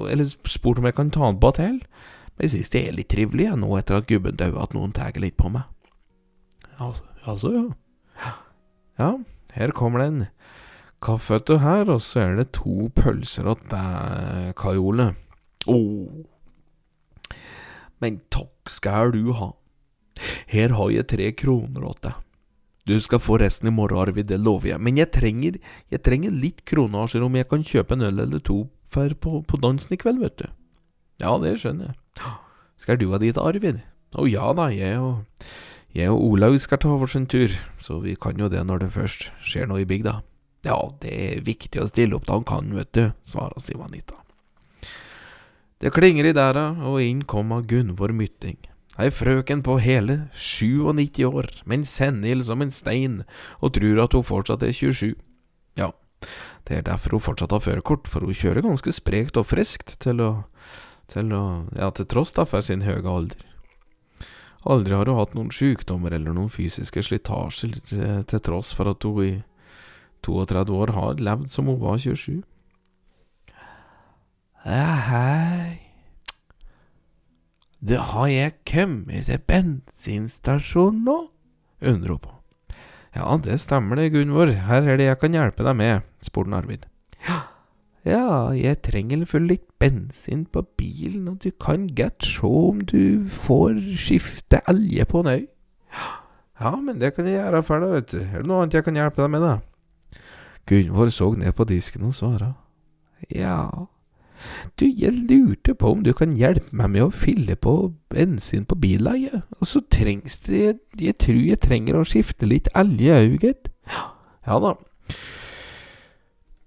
Eller 0.08 0.24
spurt 0.24 0.80
om 0.80 0.88
jeg 0.88 0.96
kan 0.96 1.12
ta 1.12 1.26
han 1.26 1.36
på 1.42 1.52
til. 1.60 1.76
Men 2.40 2.48
jeg 2.48 2.54
synes 2.56 2.72
det 2.72 2.82
er 2.86 2.96
litt 2.96 3.12
trivelig, 3.12 3.50
jeg, 3.50 3.60
nå 3.60 3.76
etter 3.76 4.00
at 4.00 4.08
gubben 4.08 4.40
døde, 4.40 4.56
at 4.56 4.72
noen 4.72 4.96
tar 4.96 5.12
litt 5.20 5.36
på 5.36 5.52
meg. 5.52 5.68
Altså, 6.80 7.04
altså 7.28 7.52
ja. 7.52 7.68
Ja, 9.00 9.14
her 9.56 9.72
kommer 9.76 10.02
det 10.02 10.08
en 10.10 10.24
kaffeøtte 11.04 11.60
her, 11.62 11.88
og 11.88 12.02
så 12.04 12.26
er 12.26 12.40
det 12.40 12.50
to 12.56 12.90
pølser 12.96 13.48
åt 13.50 13.64
deg, 13.70 14.52
Kai 14.60 14.76
Ole. 14.76 15.12
Oh. 15.70 16.26
Men 18.00 18.20
takk 18.32 18.72
skal 18.72 19.14
du 19.16 19.32
ha. 19.36 19.52
Her 20.50 20.76
har 20.76 20.92
jeg 20.92 21.08
tre 21.08 21.30
kroner 21.36 21.86
åt 21.88 22.02
deg. 22.04 22.18
Du 22.88 22.96
skal 23.00 23.20
få 23.22 23.36
resten 23.40 23.68
i 23.70 23.74
morgen, 23.74 24.00
Arvid, 24.00 24.28
det 24.32 24.40
lover 24.40 24.72
jeg. 24.72 24.82
Men 24.82 24.98
jeg 24.98 25.12
trenger, 25.14 25.58
jeg 25.92 26.02
trenger 26.04 26.32
litt 26.34 26.64
kronasjer 26.68 27.24
om 27.24 27.36
jeg 27.38 27.48
kan 27.50 27.64
kjøpe 27.64 27.96
en 27.96 28.06
øl 28.08 28.24
eller 28.24 28.42
to 28.44 28.64
for 28.90 29.12
på, 29.14 29.42
på 29.46 29.60
dansen 29.62 29.94
i 29.94 30.00
kveld, 30.00 30.18
vet 30.24 30.40
du. 30.40 30.48
Ja, 31.22 31.36
det 31.38 31.58
skjønner 31.60 31.92
jeg. 31.92 32.32
Skal 32.80 32.98
du 32.98 33.10
ha 33.12 33.20
dit, 33.22 33.36
Arvid? 33.38 33.82
Å 34.18 34.24
ja 34.26 34.48
da, 34.56 34.70
jeg 34.74 34.98
og 34.98 35.52
jeg 35.96 36.10
og 36.12 36.22
Olaug 36.22 36.58
skal 36.62 36.78
ta 36.82 36.92
oss 36.94 37.16
en 37.18 37.26
tur, 37.26 37.50
så 37.82 37.98
vi 38.04 38.14
kan 38.14 38.38
jo 38.38 38.48
det 38.52 38.62
når 38.66 38.84
det 38.84 38.92
først 38.94 39.30
skjer 39.42 39.66
noe 39.70 39.82
i 39.82 39.88
bygda. 39.88 40.20
Ja, 40.66 40.76
det 41.02 41.10
er 41.10 41.44
viktig 41.44 41.80
å 41.80 41.88
stille 41.88 42.18
opp 42.18 42.28
da 42.28 42.36
han 42.36 42.46
kan, 42.46 42.68
vet 42.76 42.92
du, 42.94 43.06
svarer 43.26 43.58
Siv-Anita. 43.62 44.18
Det 45.80 45.92
klinger 45.96 46.28
i 46.28 46.34
dæra, 46.36 46.74
og 46.84 47.00
inn 47.00 47.24
kommer 47.24 47.64
Gunvor 47.64 48.12
Mytting. 48.12 48.58
Ei 49.00 49.08
frøken 49.08 49.62
på 49.64 49.78
hele 49.80 50.26
97 50.36 51.24
år, 51.24 51.48
men 51.64 51.86
senil 51.88 52.44
som 52.44 52.60
en 52.60 52.74
stein, 52.74 53.22
og 53.64 53.72
tror 53.78 54.02
at 54.04 54.14
hun 54.14 54.26
fortsatt 54.28 54.66
er 54.66 54.76
27. 54.76 55.14
Ja, 55.80 55.88
det 56.68 56.76
er 56.76 56.84
derfor 56.84 57.16
hun 57.16 57.24
fortsatt 57.24 57.54
har 57.56 57.64
førerkort, 57.64 58.10
for 58.10 58.28
hun 58.28 58.36
kjører 58.36 58.66
ganske 58.66 58.92
sprekt 58.92 59.40
og 59.40 59.48
friskt 59.48 59.96
til 60.04 60.20
å, 60.20 60.30
til 61.08 61.32
å, 61.32 61.44
ja, 61.80 61.88
til 61.96 62.10
tross 62.12 62.36
da 62.36 62.44
for 62.44 62.60
sin 62.66 62.84
høye 62.84 63.00
alder. 63.00 63.49
Aldri 64.68 64.92
har 64.92 65.08
hun 65.08 65.16
hatt 65.16 65.36
noen 65.36 65.52
sykdommer 65.54 66.12
eller 66.12 66.34
noen 66.36 66.52
fysiske 66.52 67.02
slitasjer, 67.06 67.78
til 68.28 68.42
tross 68.44 68.74
for 68.76 68.92
at 68.92 69.04
hun 69.06 69.22
i 69.24 69.32
32 70.26 70.74
år 70.76 70.92
har 70.96 71.22
levd 71.22 71.48
som 71.48 71.70
hun 71.70 71.80
var 71.80 71.96
27. 72.00 72.42
Ja, 74.66 74.96
hei. 75.08 75.78
Det 77.80 77.96
har 78.10 78.28
jeg 78.28 78.58
kommet 78.68 79.30
til 79.30 79.40
bensinstasjonen 79.48 81.06
nå? 81.06 81.16
undrer 81.80 82.12
hun 82.12 82.20
på. 82.20 82.34
Ja, 83.16 83.38
det 83.40 83.56
stemmer 83.62 83.96
det, 83.96 84.12
Gunvor, 84.12 84.52
her 84.68 84.84
er 84.84 85.00
det 85.00 85.08
jeg 85.08 85.18
kan 85.22 85.34
hjelpe 85.34 85.64
deg 85.64 85.78
med, 85.80 86.04
spurte 86.22 86.60
Arvid. 86.60 86.84
Ja, 87.24 87.40
ja, 88.04 88.52
jeg 88.54 88.82
trenger 88.84 89.24
vel 89.32 89.48
litt 89.54 89.66
bensin 89.80 90.44
på 90.52 90.62
bilen, 90.78 91.28
og 91.28 91.40
du 91.44 91.50
kan 91.50 91.88
godt 91.96 92.26
se 92.26 92.46
om 92.46 92.80
du 92.84 93.28
får 93.46 93.78
skifte 93.98 94.60
elge 94.68 95.06
på 95.08 95.22
en 95.24 95.32
øy. 95.32 95.46
Ja, 96.60 96.74
men 96.76 97.00
det 97.00 97.14
kan 97.16 97.26
jeg 97.26 97.38
gjøre 97.40 97.62
for 97.64 97.80
deg, 97.80 97.94
vet 97.94 98.12
du. 98.12 98.18
Er 98.20 98.42
det 98.42 98.48
noe 98.50 98.62
annet 98.62 98.76
jeg 98.76 98.84
kan 98.84 98.98
hjelpe 99.00 99.22
deg 99.22 99.30
med, 99.32 99.46
da? 99.46 100.20
Gunvor 100.68 101.08
så 101.08 101.30
ned 101.40 101.56
på 101.56 101.64
disken 101.64 102.04
og 102.10 102.14
svara. 102.14 102.52
Ja, 103.32 103.86
Du, 104.80 104.86
jeg 104.86 105.12
lurte 105.28 105.74
på 105.74 105.90
om 105.92 106.04
du 106.04 106.12
kan 106.16 106.32
hjelpe 106.36 106.72
meg 106.72 106.90
med 106.94 107.02
å 107.04 107.10
fylle 107.12 107.56
på 107.60 107.92
bensin 108.08 108.64
på 108.64 108.78
bilen. 108.80 109.42
Og 109.60 109.68
så 109.68 109.82
trengs 109.92 110.38
det 110.46 110.78
jeg 110.96 111.18
tror 111.20 111.40
jeg 111.44 111.60
trenger 111.60 111.98
å 112.00 112.06
skifte 112.08 112.48
litt 112.48 112.70
elge 112.74 113.18
òg, 113.18 113.36
gitt. 113.44 113.68
Ja 114.46 114.60
da. 114.64 114.74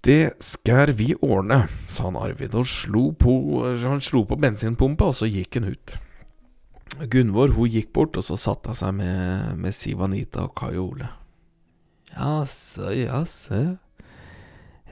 Det 0.04 0.34
skal 0.44 0.92
vi 0.98 1.14
ordne, 1.24 1.62
sa 1.88 2.10
han 2.10 2.18
Arvid, 2.20 2.52
og 2.52 2.66
slo 2.68 3.06
på, 3.16 3.32
han 3.80 4.02
slo 4.04 4.26
på 4.28 4.36
bensinpumpa, 4.36 5.08
og 5.08 5.16
så 5.16 5.28
gikk 5.30 5.56
han 5.56 5.70
ut. 5.72 5.94
Gunvor 7.10 7.54
hun 7.56 7.70
gikk 7.72 7.94
bort, 7.96 8.18
og 8.20 8.26
så 8.26 8.36
satte 8.36 8.74
hun 8.74 8.76
seg 8.76 8.92
med, 8.98 9.54
med 9.56 9.72
Siv 9.72 10.02
Anita 10.04 10.44
og 10.44 10.52
Kai 10.60 10.76
Ole. 10.76 11.08
Jaså, 12.12 12.90
jaså. 12.92 13.62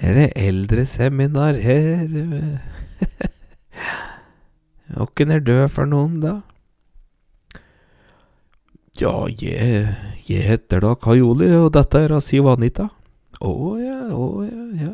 Er 0.01 0.17
det 0.17 0.33
eldreseminar 0.41 1.61
her? 1.61 2.17
Åkken 5.05 5.37
er 5.37 5.45
død 5.45 5.69
for 5.77 5.93
noen, 5.93 6.17
da? 6.25 6.39
Ja, 9.01 9.13
jeg, 9.29 9.93
jeg 10.25 10.49
heter 10.49 10.83
da 10.85 10.97
Kajoli, 10.97 11.53
og 11.61 11.71
dette 11.77 12.01
er 12.01 12.19
Siv 12.25 12.49
Anita. 12.49 12.89
Å 13.43 13.55
ja, 13.77 14.01
å 14.17 14.27
ja, 14.49 14.67
ja. 14.81 14.93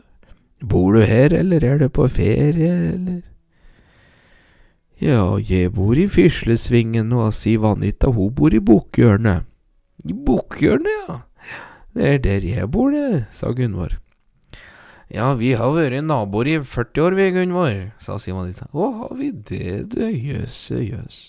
Bor 0.60 0.94
du 0.94 1.04
her, 1.06 1.32
eller 1.34 1.64
er 1.64 1.78
du 1.78 1.88
på 1.88 2.08
ferie, 2.10 2.72
eller? 2.92 3.22
Ja, 4.98 5.38
jeg 5.38 5.70
bor 5.76 5.94
i 5.94 6.08
Fislesvingen, 6.10 7.12
og 7.14 7.30
sier 7.38 7.62
Vanita, 7.62 8.10
hun 8.10 8.32
bor 8.34 8.54
i 8.54 8.58
Bukkhjørnet. 8.58 9.46
I 10.02 10.16
Bukkhjørnet, 10.26 10.90
ja. 11.06 11.20
Det 11.94 12.10
er 12.10 12.18
der 12.24 12.46
jeg 12.46 12.70
bor, 12.74 12.90
det, 12.90 13.28
sa 13.30 13.52
Gunvor. 13.54 14.00
Ja, 15.14 15.32
vi 15.38 15.54
har 15.56 15.70
vært 15.72 16.02
naboer 16.04 16.50
i 16.50 16.58
40 16.60 17.06
år, 17.06 17.14
vi, 17.16 17.30
Gunvor, 17.38 17.78
sa 18.02 18.18
Sivanita. 18.18 18.66
Å, 18.74 18.90
har 19.04 19.14
vi 19.18 19.30
det, 19.30 19.94
du, 19.94 20.02
jøsse 20.10 20.82
jøss. 20.82 21.22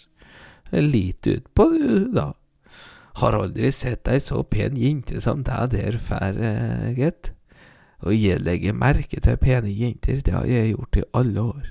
Lite 0.74 1.38
utpå, 1.38 1.70
du, 1.78 2.10
da. 2.18 2.32
Har 3.22 3.38
aldri 3.38 3.70
sett 3.76 4.10
ei 4.10 4.18
så 4.24 4.42
pen 4.48 4.78
jente 4.80 5.22
som 5.22 5.46
deg 5.46 5.76
der 5.76 6.00
eh, 6.18 6.90
gitt. 6.98 7.36
Og 8.06 8.16
jeg 8.16 8.40
legger 8.44 8.78
merke 8.78 9.20
til 9.20 9.38
pene 9.42 9.72
jenter, 9.74 10.22
det 10.24 10.34
har 10.34 10.48
jeg 10.48 10.74
gjort 10.74 11.00
i 11.02 11.06
alle 11.20 11.42
år. 11.42 11.68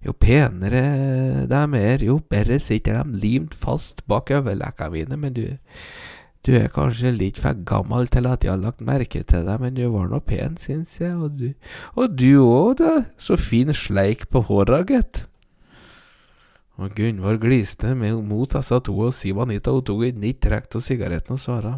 Jo 0.00 0.14
penere 0.16 1.46
de 1.50 1.60
er, 1.76 2.04
jo 2.04 2.20
bedre 2.30 2.56
sitter 2.60 3.02
de 3.02 3.20
limt 3.20 3.54
fast 3.54 4.00
bak 4.08 4.30
øyelekkene 4.32 4.90
mine, 4.94 5.16
men 5.20 5.34
du, 5.36 5.44
du 6.46 6.54
er 6.56 6.70
kanskje 6.72 7.12
litt 7.12 7.38
for 7.38 7.58
gammel 7.68 8.08
til 8.08 8.26
at 8.30 8.44
jeg 8.44 8.54
har 8.54 8.62
lagt 8.62 8.80
merke 8.80 9.20
til 9.22 9.44
deg, 9.44 9.60
men 9.60 9.76
du 9.76 9.84
var 9.92 10.08
nå 10.08 10.22
pen, 10.24 10.56
syns 10.56 10.96
jeg, 11.02 11.12
og 11.20 11.36
du, 11.36 11.50
og 11.92 12.16
òg, 12.16 12.78
da, 12.80 12.94
så 13.20 13.36
fin 13.36 13.74
sleik 13.76 14.30
på 14.32 14.40
håra, 14.48 14.80
gitt. 14.88 15.26
Og 16.80 16.94
Gunvor 16.96 17.36
gliste 17.36 17.92
mot 17.92 18.48
disse 18.48 18.80
to, 18.80 18.94
og 19.04 19.12
Siv 19.12 19.42
Anita 19.44 19.74
hun 19.74 19.84
tok 19.84 20.06
et 20.08 20.16
nytt 20.16 20.40
trekk 20.40 20.78
av 20.78 20.86
sigaretten 20.86 21.36
og 21.36 21.42
svara. 21.42 21.74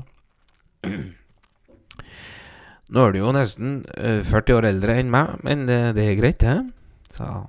Nå 2.92 3.06
er 3.06 3.14
du 3.14 3.22
jo 3.22 3.32
nesten 3.32 3.82
uh, 3.96 4.20
40 4.28 4.58
år 4.58 4.68
eldre 4.68 4.96
enn 5.00 5.12
meg, 5.12 5.38
men 5.46 5.64
det, 5.68 5.96
er 5.96 6.18
greit, 6.18 6.42
det, 6.44 6.58
sa, 7.16 7.46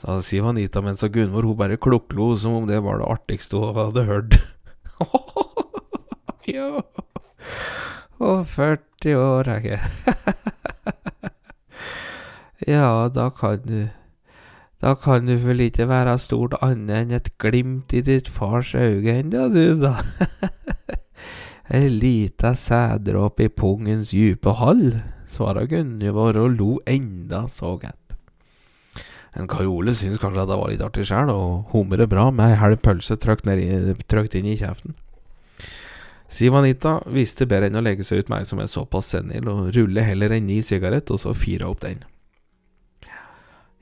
sa 0.00 0.16
Siv 0.24 0.48
Anita, 0.50 0.82
mens 0.82 1.04
Gunvor 1.14 1.46
hun 1.46 1.58
bare 1.60 1.78
kluklo 1.78 2.32
som 2.38 2.56
om 2.58 2.66
det 2.66 2.80
var 2.82 2.98
det 2.98 3.06
artigste 3.06 3.60
hun 3.60 3.76
hadde 3.78 4.06
hørt. 4.08 4.38
ja. 6.58 6.82
Og 8.18 8.48
40 8.50 9.14
år, 9.14 9.52
jeg. 9.62 9.78
ja, 12.74 12.90
da 13.14 13.28
kan 13.30 13.62
du 13.62 13.86
da 14.78 14.94
kan 14.94 15.26
du 15.26 15.34
vel 15.42 15.60
ikke 15.60 15.88
være 15.90 16.18
stort 16.22 16.54
annet 16.62 17.00
enn 17.00 17.14
et 17.16 17.32
glimt 17.42 17.90
i 17.90 18.02
ditt 18.06 18.28
fars 18.30 18.74
øye 18.78 19.16
ennå, 19.20 19.48
du, 19.50 19.74
da. 19.82 19.96
Ei 21.68 21.90
lita 21.92 22.54
sæddråpe 22.56 23.44
i 23.44 23.50
pungens 23.52 24.14
djupe 24.16 24.54
hall, 24.56 25.02
svara 25.28 25.66
Gunvor 25.68 26.38
og 26.40 26.54
lo 26.56 26.70
enda 26.88 27.42
så 27.52 27.74
godt. 27.76 28.14
En 29.36 29.48
Kajole 29.50 29.92
syntes 29.94 30.20
kanskje 30.22 30.46
at 30.46 30.48
det 30.48 30.56
var 30.56 30.72
litt 30.72 30.84
artig 30.86 31.04
sjæl, 31.10 31.28
og 31.28 31.68
humret 31.74 32.08
bra 32.08 32.30
med 32.32 32.54
ei 32.54 32.56
halv 32.62 32.80
pølse 32.80 33.18
trykt, 33.20 33.44
inn 33.44 34.48
i 34.48 34.56
kjeften. 34.56 34.96
Siv 36.28 36.56
Anita 36.56 36.98
visste 37.12 37.46
bedre 37.48 37.68
enn 37.68 37.76
å 37.76 37.84
legge 37.84 38.04
seg 38.04 38.24
ut 38.24 38.32
meg 38.32 38.48
som 38.48 38.60
er 38.64 38.72
såpass 38.72 39.12
senil, 39.12 39.48
og 39.52 39.68
rulle 39.76 40.06
heller 40.08 40.32
en 40.32 40.48
ny 40.48 40.62
sigarett, 40.64 41.12
og 41.12 41.20
så 41.20 41.36
fire 41.36 41.68
opp 41.68 41.84
den. 41.84 42.00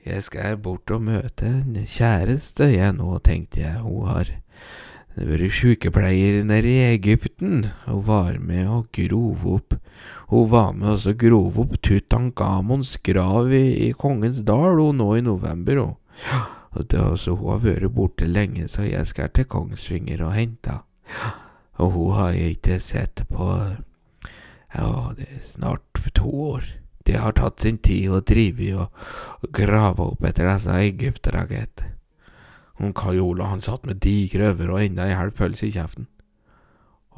Jeg 0.03 0.27
skal 0.27 0.59
bort 0.59 0.91
og 0.91 1.07
møte 1.07 1.47
en 1.47 1.79
kjæreste, 1.87 2.67
jeg 2.75 2.99
nå, 2.99 3.15
tenkte 3.23 3.63
jeg. 3.63 3.79
Hun 3.83 4.11
har 4.11 4.35
vært 5.25 5.55
sykepleier 5.57 6.43
nede 6.45 6.69
i 6.69 6.91
Egypten. 6.93 7.71
Hun 7.87 8.03
var 8.05 8.37
med 8.37 8.67
og 8.69 8.91
grov 8.93 9.47
opp 9.57 9.77
Hun 10.27 10.49
var 10.51 10.73
med 10.75 11.07
og 11.07 11.17
grov 11.17 11.57
opp 11.63 11.77
Tutankhamons 11.81 12.97
grav 13.01 13.53
i, 13.55 13.87
i 13.87 13.91
Kongens 13.97 14.43
Dal 14.45 14.79
og 14.83 14.93
nå 14.99 15.15
i 15.15 15.23
november. 15.25 15.95
Ja, 16.27 16.43
og 16.77 16.87
det, 16.91 16.99
altså, 16.99 17.35
hun 17.35 17.51
har 17.55 17.63
vært 17.63 17.93
borte 17.95 18.27
lenge, 18.27 18.67
så 18.67 18.85
jeg 18.85 19.07
skal 19.07 19.31
til 19.33 19.47
Kongsvinger 19.49 20.25
og 20.27 20.35
hente 20.35 20.77
henne. 20.77 21.35
Og 21.77 21.91
hun 21.93 22.15
har 22.17 22.33
jeg 22.33 22.57
ikke 22.57 22.79
sett 22.81 23.21
på 23.29 23.47
Ja, 24.75 25.13
det 25.17 25.27
er 25.29 25.43
snart 25.45 26.01
to 26.13 26.29
år. 26.51 26.65
Det 27.07 27.15
har 27.15 27.31
tatt 27.37 27.61
sin 27.63 27.77
tid 27.77 28.11
å 28.11 28.19
drive 28.19 28.83
og 28.83 29.51
grave 29.55 30.09
opp 30.11 30.25
etter 30.27 30.49
disse 30.49 30.73
egypterne, 30.89 31.45
gitt. 31.47 31.85
Kai 32.77 33.17
Ola 33.19 33.49
han 33.49 33.61
satt 33.61 33.85
med 33.89 34.01
digre 34.05 34.53
øyne 34.53 34.69
og 34.73 34.83
enda 34.83 35.07
ei 35.09 35.17
halv 35.17 35.33
pølse 35.37 35.67
i 35.67 35.73
kjeften. 35.73 36.07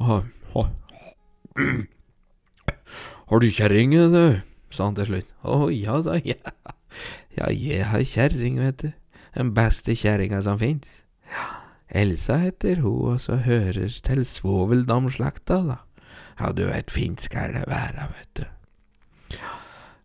Har 3.30 3.38
du 3.40 3.50
kjerring, 3.52 3.92
du? 3.92 4.40
sa 4.70 4.86
han 4.88 4.96
til 4.96 5.06
slutt. 5.06 5.28
Å 5.44 5.68
ja, 5.74 6.02
sa 6.02 6.16
jeg. 6.18 6.40
Ja, 7.36 7.50
jeg 7.50 7.84
har 7.86 8.02
kjerring, 8.02 8.58
vet 8.62 8.82
du. 8.82 8.90
Den 9.36 9.52
beste 9.54 9.94
kjerringa 9.94 10.40
som 10.42 10.58
fins. 10.58 11.02
Elsa 11.90 12.38
heter 12.42 12.80
hun, 12.82 13.14
og 13.14 13.20
så 13.22 13.38
hører 13.44 13.90
til 14.06 14.24
Svoveldam-slekta, 14.26 15.60
da. 15.66 15.78
Ja, 16.40 16.50
du 16.56 16.64
vet, 16.70 16.90
fint 16.90 17.22
skal 17.22 17.54
det 17.54 17.66
være, 17.70 18.08
vet 18.16 18.40
du. 18.40 18.44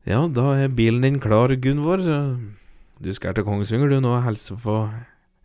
Ja, 0.05 0.25
da 0.29 0.51
er 0.59 0.73
bilen 0.73 1.05
din 1.05 1.19
klar, 1.21 1.53
Gunvor. 1.61 2.01
Du 3.01 3.13
skal 3.13 3.33
til 3.37 3.45
Kongsvinger 3.45 3.89
du 3.89 3.99
nå 4.01 4.17
og 4.17 4.25
hilse 4.27 4.57
på 4.61 4.77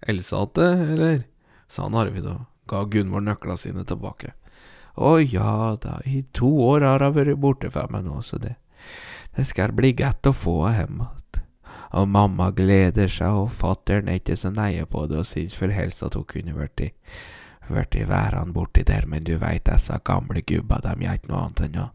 Elsate, 0.00 0.66
eller? 0.94 1.22
sa 1.70 1.86
han 1.86 1.94
Arvid 1.94 2.26
og 2.26 2.46
ga 2.70 2.84
Gunvor 2.90 3.22
nøkla 3.22 3.56
sine 3.60 3.84
tilbake. 3.86 4.32
Å 4.98 5.18
ja 5.22 5.76
da, 5.80 6.00
i 6.04 6.24
to 6.36 6.50
år 6.66 6.84
har 6.86 7.04
hun 7.04 7.14
vært 7.16 7.40
borte 7.40 7.70
fra 7.70 7.86
meg 7.90 8.04
nå, 8.06 8.20
så 8.26 8.40
det, 8.42 8.56
det 9.36 9.46
skal 9.48 9.74
bli 9.76 9.92
godt 9.96 10.26
å 10.30 10.36
få 10.36 10.56
henne 10.66 10.76
hjem 10.80 11.02
igjen. 11.04 11.16
Og 11.90 12.06
mamma 12.06 12.52
gleder 12.54 13.08
seg, 13.10 13.34
og 13.34 13.54
fattern 13.58 14.06
er 14.08 14.20
ikke 14.20 14.36
så 14.38 14.52
neie 14.54 14.84
på 14.86 15.08
det 15.10 15.16
og 15.24 15.26
syns 15.26 15.56
vel 15.58 15.72
helst 15.74 16.04
at 16.06 16.14
hun 16.14 16.26
kunne 16.30 16.54
vært 16.54 16.84
i, 16.84 16.90
vært 17.66 17.96
i 17.98 18.04
værende 18.06 18.54
borti 18.54 18.84
der, 18.86 19.08
men 19.10 19.26
du 19.26 19.32
veit 19.42 19.64
disse 19.66 19.98
gamle 20.06 20.42
gubba, 20.46 20.78
de 20.84 20.94
gjør 21.02 21.18
ikke 21.18 21.32
noe 21.32 21.40
annet 21.46 21.64
enn 21.66 21.80
å 21.86 21.88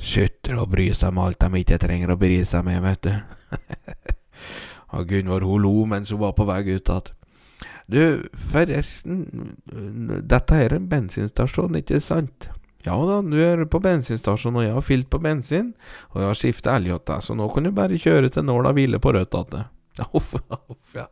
Sutre 0.00 0.56
og 0.56 0.70
bry 0.72 0.86
seg 0.96 1.12
med 1.12 1.26
alt 1.26 1.42
de 1.44 1.60
ikke 1.60 1.76
trenger 1.80 2.12
å 2.14 2.18
bry 2.20 2.38
seg 2.48 2.64
med, 2.64 2.80
vet 2.80 3.02
du. 3.04 3.56
og 4.96 5.10
Gunvor 5.10 5.44
hun 5.44 5.64
lo 5.64 5.72
mens 5.88 6.12
hun 6.12 6.22
var 6.22 6.32
på 6.36 6.46
vei 6.48 6.62
ut 6.70 6.88
igjen. 6.88 7.10
Du, 7.90 8.28
forresten, 8.52 9.24
dette 10.30 10.56
her 10.56 10.70
er 10.70 10.78
en 10.78 10.88
bensinstasjon, 10.90 11.78
ikke 11.80 11.98
sant? 12.04 12.50
Ja 12.86 12.94
da, 13.04 13.18
du 13.20 13.36
er 13.42 13.64
på 13.68 13.80
bensinstasjon, 13.82 14.56
og 14.56 14.64
jeg 14.64 14.76
har 14.76 14.86
fylt 14.86 15.10
på 15.12 15.20
bensin, 15.20 15.74
og 16.12 16.22
jeg 16.22 16.30
har 16.30 16.38
skiftet 16.38 16.72
elgjotta, 16.72 17.18
så 17.20 17.36
nå 17.36 17.50
kan 17.52 17.66
du 17.66 17.74
bare 17.76 17.98
kjøre 18.00 18.30
til 18.32 18.46
nåla 18.48 18.72
hvile 18.76 19.02
på 19.02 19.12
rødt 19.16 19.36
igjen. 19.36 19.68
Uff, 20.16 20.34
ja. 20.96 21.08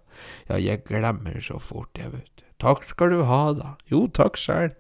ja, 0.49 0.57
jeg 0.57 0.85
glemmer 0.89 1.41
så 1.45 1.59
fort, 1.61 1.91
jeg, 1.99 2.13
vet 2.15 2.31
du. 2.39 2.45
Takk 2.63 2.87
skal 2.89 3.13
du 3.13 3.25
ha, 3.29 3.43
da. 3.55 3.75
Jo, 3.91 4.07
takk 4.11 4.39
sjæl. 4.41 4.73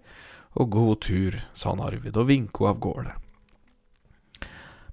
Og 0.59 0.71
god 0.73 1.03
tur, 1.05 1.37
sa 1.55 1.75
han 1.75 1.83
Arvid 1.85 2.17
og 2.19 2.31
vinka 2.31 2.71
av 2.73 2.81
gårde. 2.83 3.13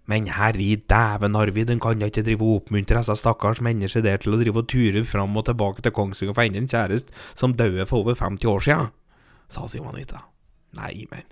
Men 0.05 0.27
herri 0.29 0.75
dæven, 0.75 1.35
Arvid, 1.35 1.69
en 1.73 1.81
kan 1.81 1.99
da 1.99 2.09
ikke 2.11 2.23
drive 2.25 2.45
og 2.45 2.61
oppmuntre 2.61 3.01
disse 3.01 3.15
stakkars 3.17 3.61
mennesker 3.65 4.03
der 4.05 4.21
til 4.21 4.35
å 4.35 4.41
drive 4.41 4.61
og 4.61 4.69
ture 4.69 5.01
fram 5.07 5.37
og 5.37 5.47
tilbake 5.47 5.81
til 5.81 5.95
Kongsvinger 5.95 6.35
for 6.37 6.45
hente 6.45 6.61
en 6.61 6.69
kjæreste 6.69 7.15
som 7.33 7.55
døde 7.57 7.87
for 7.89 8.05
over 8.05 8.17
50 8.19 8.51
år 8.51 8.65
siden, 8.67 8.91
sa 9.49 9.65
Simonita. 9.71 10.27
Nei, 10.77 11.07
men 11.09 11.25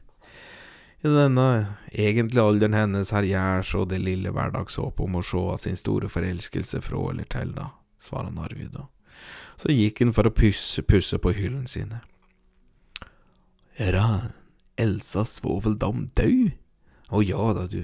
i 1.03 1.12
denne 1.12 1.46
egentlige 1.92 2.44
alderen 2.48 2.77
hennes 2.77 3.10
gjør 3.12 3.65
så 3.68 3.84
det 3.86 4.00
lille 4.00 4.32
hverdagshåpet 4.32 5.03
om 5.03 5.18
å 5.20 5.24
se 5.27 5.44
sin 5.65 5.75
store 5.75 6.08
forelskelse 6.10 6.80
fra 6.82 7.01
eller 7.12 7.27
til, 7.27 7.51
da, 7.58 7.74
svarer 8.00 8.32
Arvid, 8.39 8.77
og 8.80 8.89
Så 9.60 9.70
gikk 9.70 10.00
han 10.00 10.13
for 10.15 10.25
å 10.25 10.34
pusse, 10.34 10.82
pusse 10.82 11.20
på 11.20 11.36
hyllene 11.36 11.68
sine. 11.68 12.00
Er 13.77 13.92
da 13.94 14.08
Elsa 14.80 15.25
Svoveldam 15.27 16.08
død? 16.15 16.56
Å 17.13 17.22
ja 17.22 17.51
da, 17.53 17.68
du 17.68 17.84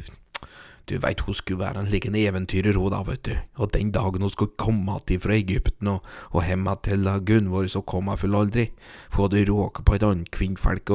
Du 0.89 0.95
veit 0.97 1.19
hun 1.21 1.35
skulle 1.37 1.61
være 1.61 1.83
en 1.83 1.89
liten 1.91 2.15
eventyrer, 2.17 2.73
hun 2.73 2.89
da, 2.89 3.03
vet 3.05 3.21
du. 3.27 3.33
Og 3.61 3.69
den 3.75 3.91
dagen 3.93 4.23
hun 4.25 4.31
skulle 4.33 4.57
komme 4.57 4.95
att 4.95 5.11
fra 5.21 5.35
Egypten 5.35 5.87
og, 5.87 6.05
og 6.33 6.45
hjem 6.45 6.65
til 6.83 7.05
Gunvor, 7.25 7.67
så 7.67 7.81
kom 7.81 8.07
hun 8.07 8.17
full 8.17 8.35
aldri. 8.35 8.71
For 9.11 9.27
hun 9.27 9.29
hadde 9.29 9.51
råket 9.51 9.85
på 9.85 9.95
et 9.95 10.03
annet 10.03 10.31
kvinnfolk 10.31 10.89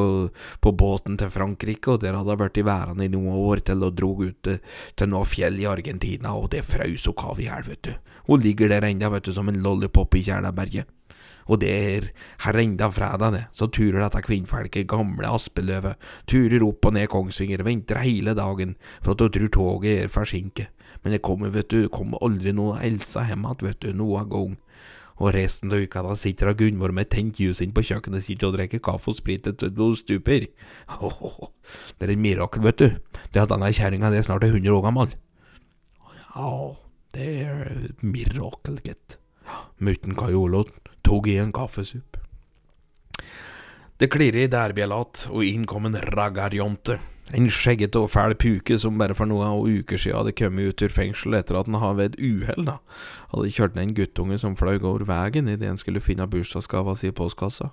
på 0.61 0.73
båten 0.73 1.17
til 1.19 1.31
Frankrike, 1.31 1.93
og 1.93 2.01
der 2.03 2.17
hadde 2.17 2.31
hun 2.31 2.43
vært 2.43 2.59
i 2.59 2.67
værende 2.67 3.05
i 3.05 3.13
noen 3.13 3.39
år 3.39 3.63
til 3.63 3.87
hun 3.87 3.95
drog 3.95 4.25
ut 4.27 4.43
til, 4.43 4.59
til 4.97 5.09
noen 5.09 5.31
fjell 5.31 5.61
i 5.61 5.71
Argentina, 5.71 6.35
og 6.35 6.51
det 6.51 6.65
frøs 6.65 7.07
hun 7.07 7.15
kav 7.15 7.39
i 7.39 7.47
hjel, 7.47 7.69
vet 7.69 7.85
du. 7.85 7.95
Hun 8.27 8.41
ligger 8.41 8.69
der 8.69 8.89
ennå, 8.89 9.11
vet 9.15 9.27
du, 9.27 9.33
som 9.33 9.49
en 9.49 9.63
lollipop 9.63 10.15
i 10.15 10.25
Kjælaberget. 10.27 10.91
Og 11.51 11.61
det 11.61 11.71
er 11.71 12.09
her 12.47 12.59
enda 12.61 12.89
fredag, 12.93 13.35
det, 13.35 13.45
så 13.53 13.69
turer 13.69 14.01
dette 14.01 14.23
kvinnfolket, 14.25 14.89
gamle 14.89 15.29
Aspeløvet, 15.29 16.01
turer 16.31 16.65
opp 16.65 16.89
og 16.89 16.97
ned 16.97 17.11
Kongsvinger, 17.13 17.65
venter 17.67 18.01
hele 18.01 18.37
dagen 18.39 18.77
for 19.03 19.15
at 19.15 19.25
hun 19.25 19.35
tror 19.35 19.53
toget 19.53 20.05
er 20.05 20.13
forsinket. 20.13 20.71
Men 21.05 21.13
det 21.13 21.25
kommer, 21.25 21.53
vet 21.53 21.69
du, 21.69 21.89
kommer 21.93 22.23
aldri 22.25 22.55
noe 22.57 22.79
Elsa 22.85 23.27
hjem 23.29 23.45
igjen, 23.45 23.67
vet 23.69 23.83
du, 23.85 23.91
noen 23.97 24.31
gang. 24.31 24.55
Og 25.23 25.31
resten 25.37 25.71
av 25.71 25.83
uka 25.85 26.03
da 26.03 26.15
sitter 26.19 26.55
Gunvor 26.59 26.91
med 26.95 27.11
tent 27.13 27.39
juice 27.39 27.63
inn 27.63 27.75
på 27.75 27.85
kjøkkenet 27.87 28.25
sitt 28.27 28.43
og 28.43 28.57
drikker 28.57 28.83
kaffe 28.83 29.13
og 29.13 29.19
sprit 29.21 29.47
til 29.47 29.75
hun 29.79 29.95
stuper. 29.99 30.49
Oh, 31.05 31.53
det 31.99 32.09
er 32.09 32.15
et 32.17 32.25
mirakel, 32.25 32.65
vet 32.65 32.81
du. 32.81 32.89
Det 33.31 33.43
at 33.45 33.53
denne 33.53 33.71
kjerringa 33.71 34.11
er 34.11 34.27
snart 34.27 34.47
100 34.49 34.73
år 34.75 34.83
gammel. 34.89 35.13
Ja, 36.35 36.51
det 37.15 37.29
er 37.45 37.69
et 37.91 38.03
mirakel, 38.03 38.81
gitt. 38.83 39.19
Mutten 39.79 40.17
Kajolo 40.19 40.65
tok 41.05 41.29
i 41.31 41.39
en 41.41 41.53
kaffesup. 41.55 42.19
Det 44.01 44.11
klirret 44.11 44.49
i 44.49 44.51
dærbjellat, 44.51 45.29
og 45.31 45.45
inn 45.47 45.67
kom 45.71 45.87
en 45.87 46.01
raggarjonte. 46.17 46.99
En 47.33 47.47
skjeggete 47.49 48.03
og 48.03 48.11
fæl 48.13 48.35
puke 48.37 48.77
som 48.79 48.99
bare 49.01 49.15
for 49.17 49.31
noen 49.31 49.63
uker 49.81 49.97
siden 50.01 50.19
hadde 50.19 50.35
kommet 50.37 50.75
ut 50.75 50.83
ur 50.85 50.93
fengsel 50.93 51.39
etter 51.39 51.57
at 51.57 51.71
han 51.71 51.81
hadde 51.81 51.97
ved 51.97 52.11
et 52.11 52.19
uhell 52.21 52.69
hadde 52.69 53.53
kjørt 53.55 53.79
ned 53.79 53.87
en 53.87 53.95
guttunge 53.97 54.39
som 54.43 54.57
fløy 54.61 54.77
over 54.83 55.07
veien 55.09 55.49
idet 55.49 55.71
han 55.71 55.81
skulle 55.81 56.05
finne 56.05 56.29
bursdagsgava 56.29 56.97
si 56.99 57.09
i 57.09 57.17
postkassa. 57.17 57.71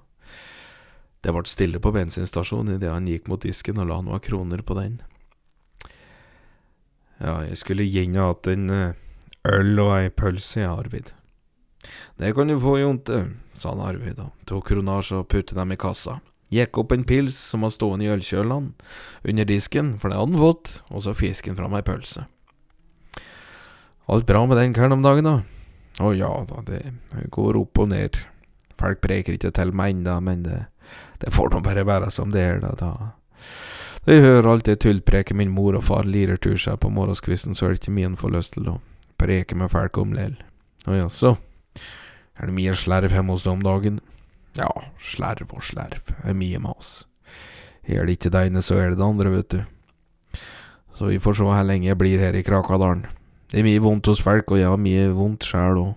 Det 1.22 1.34
ble 1.36 1.44
stille 1.46 1.82
på 1.84 1.92
bensinstasjonen 1.94 2.78
idet 2.78 2.94
han 2.94 3.10
gikk 3.10 3.28
mot 3.28 3.44
disken 3.44 3.82
og 3.82 3.90
la 3.92 4.00
noen 4.02 4.24
kroner 4.24 4.64
på 4.64 4.78
den. 4.80 5.02
Ja, 7.22 7.42
jeg 7.46 7.60
skulle 7.60 7.86
gjerne 7.86 8.32
hatt 8.32 8.48
en 8.50 8.70
eh, 8.74 8.96
øl 9.46 9.78
og 9.84 9.92
ei 10.00 10.10
pølse, 10.10 10.64
ja, 10.64 10.72
Arvid. 10.74 11.12
Det 12.22 12.34
kan 12.38 12.52
du 12.52 12.58
få, 12.62 12.78
Jonte, 12.80 13.24
sa 13.58 13.72
han 13.74 13.84
Arvid 13.84 14.20
og 14.22 14.36
tok 14.50 14.68
kronasje 14.70 15.22
og 15.22 15.30
puttet 15.32 15.58
dem 15.58 15.74
i 15.74 15.80
kassa. 15.80 16.20
Gikk 16.52 16.82
opp 16.82 16.92
en 16.92 17.08
pils 17.08 17.38
som 17.40 17.64
var 17.64 17.72
stående 17.72 18.06
i 18.06 18.12
ølkjølene 18.12 18.74
under 19.24 19.48
disken, 19.48 19.96
for 20.00 20.12
det 20.12 20.20
hadde 20.20 20.36
han 20.36 20.44
fått, 20.44 20.74
og 20.92 21.06
så 21.06 21.16
fisken 21.16 21.56
fram 21.56 21.78
ei 21.78 21.86
pølse. 21.88 22.26
Alt 24.12 24.28
bra 24.28 24.44
med 24.46 24.60
den 24.60 24.76
karen 24.76 24.98
om 24.98 25.06
dagen, 25.06 25.30
da? 25.30 25.38
Å 26.04 26.12
ja 26.16 26.32
da, 26.50 26.64
det 26.68 26.82
går 27.32 27.60
opp 27.62 27.80
og 27.80 27.92
ned. 27.94 28.20
Folk 28.80 29.00
preker 29.04 29.38
ikke 29.38 29.54
til 29.56 29.72
meg 29.78 29.96
ennå, 29.96 30.18
men 30.26 30.44
det, 30.44 30.66
det 31.24 31.32
får 31.32 31.54
nå 31.54 31.62
bare 31.64 31.86
være 31.88 32.12
som 32.12 32.34
det 32.34 32.44
er, 32.44 32.60
da. 32.64 32.74
da. 32.76 33.12
De 34.08 34.18
hører 34.20 34.50
alt 34.50 34.68
det 34.68 34.82
tullpreket 34.84 35.38
min 35.38 35.54
mor 35.54 35.78
og 35.78 35.86
far 35.88 36.08
lirer 36.10 36.40
tur 36.42 36.58
seg 36.60 36.80
på 36.82 36.92
morgenskvisten, 36.92 37.56
så 37.56 37.68
er 37.68 37.76
det 37.76 37.84
ikke 37.86 38.08
en 38.10 38.20
får 38.20 38.36
lyst 38.36 38.58
til 38.58 38.68
å 38.74 38.80
preke 39.22 39.56
med 39.56 39.72
folk 39.72 40.02
om 40.02 40.16
lell. 40.18 40.36
Å 40.90 40.98
jaså. 40.98 41.36
Er 42.38 42.50
det 42.50 42.56
mye 42.56 42.74
slerv 42.78 43.14
hjemme 43.14 43.36
hos 43.36 43.46
deg 43.46 43.54
om 43.54 43.64
dagen? 43.66 44.00
Ja, 44.58 44.70
slerv 45.00 45.54
og 45.56 45.64
slerv, 45.64 46.02
det 46.10 46.28
er 46.28 46.38
mye 46.38 46.60
mas. 46.64 47.06
Er 47.88 48.06
det 48.06 48.18
ikke 48.18 48.32
det 48.34 48.48
ene, 48.50 48.62
så 48.64 48.78
er 48.78 48.92
det 48.92 49.00
det 49.00 49.08
andre, 49.08 49.32
vet 49.32 49.54
du. 49.54 49.62
Så 50.98 51.10
vi 51.10 51.20
får 51.22 51.40
se 51.40 51.48
hvor 51.48 51.64
lenge 51.66 51.88
jeg 51.88 51.98
blir 51.98 52.20
her 52.22 52.36
i 52.38 52.44
Krakadalen. 52.46 53.06
Det 53.52 53.60
er 53.60 53.68
mye 53.68 53.84
vondt 53.84 54.08
hos 54.08 54.22
folk, 54.24 54.52
og 54.52 54.60
jeg 54.60 54.70
har 54.70 54.80
mye 54.80 55.08
vondt 55.16 55.48
sjæl 55.48 55.80
òg. 55.82 55.94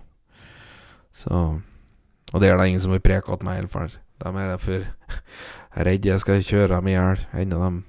Så 1.15 1.61
Og 2.33 2.41
det 2.41 2.49
er 2.49 2.57
det 2.57 2.67
ingen 2.67 2.81
som 2.81 2.91
vil 2.91 2.99
preke 2.99 3.31
til 3.37 3.45
meg, 3.45 3.59
iallfall. 3.61 3.93
De 4.19 4.27
er 4.27 4.49
derfor 4.49 4.87
redd 5.87 6.05
jeg 6.05 6.19
skal 6.19 6.43
kjøre 6.43 6.75
dem 6.75 6.87
i 6.87 6.95
hjel, 6.95 7.21
enda 7.37 7.59
de 7.69 7.83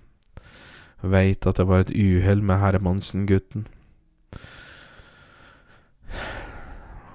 veit 1.03 1.47
at 1.47 1.57
det 1.57 1.67
var 1.67 1.85
et 1.85 1.91
uhell 1.91 2.43
med 2.43 2.61
Hermansen-gutten. 2.61 3.67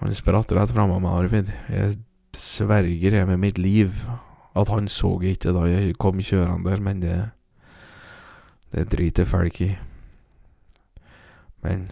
Han 0.01 0.13
spratt 0.17 0.51
rett 0.51 0.71
framme 0.73 0.97
med 0.99 1.11
Arvid. 1.13 1.51
Jeg 1.69 1.99
sverger 2.33 3.13
jeg 3.13 3.27
med 3.27 3.37
mitt 3.37 3.57
liv 3.61 3.93
at 4.57 4.67
han 4.67 4.87
så 4.89 5.13
ikke 5.21 5.53
da 5.53 5.67
jeg 5.69 5.95
kom 6.01 6.19
kjørende 6.19 6.69
der, 6.69 6.79
men 6.79 7.01
det 7.01 7.29
Det 8.71 8.91
driter 8.91 9.25
folk 9.25 9.61
i. 9.61 9.77
Men 11.61 11.91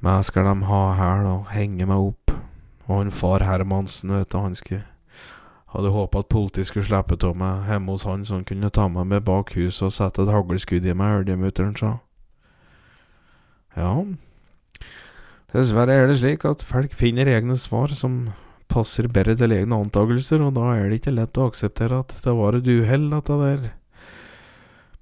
meg 0.00 0.24
skal 0.24 0.44
de 0.44 0.64
ha 0.64 0.92
her, 0.94 1.24
da. 1.26 1.32
Henge 1.50 1.86
meg 1.86 1.98
opp. 1.98 2.30
Og 2.86 2.98
han 2.98 3.10
far 3.10 3.42
Hermansen, 3.42 4.12
vet 4.12 4.32
du, 4.32 4.38
han 4.38 4.54
skulle 4.54 4.84
Hadde 5.72 5.88
håpa 5.88 6.18
at 6.18 6.28
politiet 6.28 6.66
skulle 6.68 6.84
slippe 6.84 7.16
av 7.26 7.36
meg 7.36 7.64
hjemme 7.64 7.94
hos 7.94 8.02
han, 8.04 8.24
så 8.24 8.34
han 8.34 8.44
kunne 8.44 8.68
ta 8.70 8.88
meg 8.92 9.06
med 9.08 9.24
bak 9.24 9.54
huset 9.56 9.86
og 9.86 9.92
sette 9.92 10.22
et 10.22 10.28
haglskudd 10.28 10.84
i 10.84 10.92
meg, 10.92 11.14
hørte 11.14 11.32
jeg 11.32 11.40
mutter'n 11.40 11.76
sa. 11.78 11.92
Ja, 13.76 13.94
Dessverre 15.52 15.98
er 16.00 16.08
det 16.08 16.16
slik 16.22 16.46
at 16.48 16.64
folk 16.64 16.94
finner 16.96 17.28
egne 17.28 17.58
svar 17.60 17.92
som 17.96 18.32
passer 18.72 19.08
bedre 19.12 19.34
til 19.36 19.52
egne 19.52 19.76
antakelser, 19.84 20.40
og 20.40 20.54
da 20.56 20.70
er 20.78 20.88
det 20.88 21.02
ikke 21.02 21.12
lett 21.12 21.36
å 21.36 21.50
akseptere 21.50 21.98
at 22.00 22.14
det 22.24 22.34
var 22.38 22.56
et 22.56 22.68
uhell, 22.72 23.10
dette 23.12 23.36
der. 23.42 23.66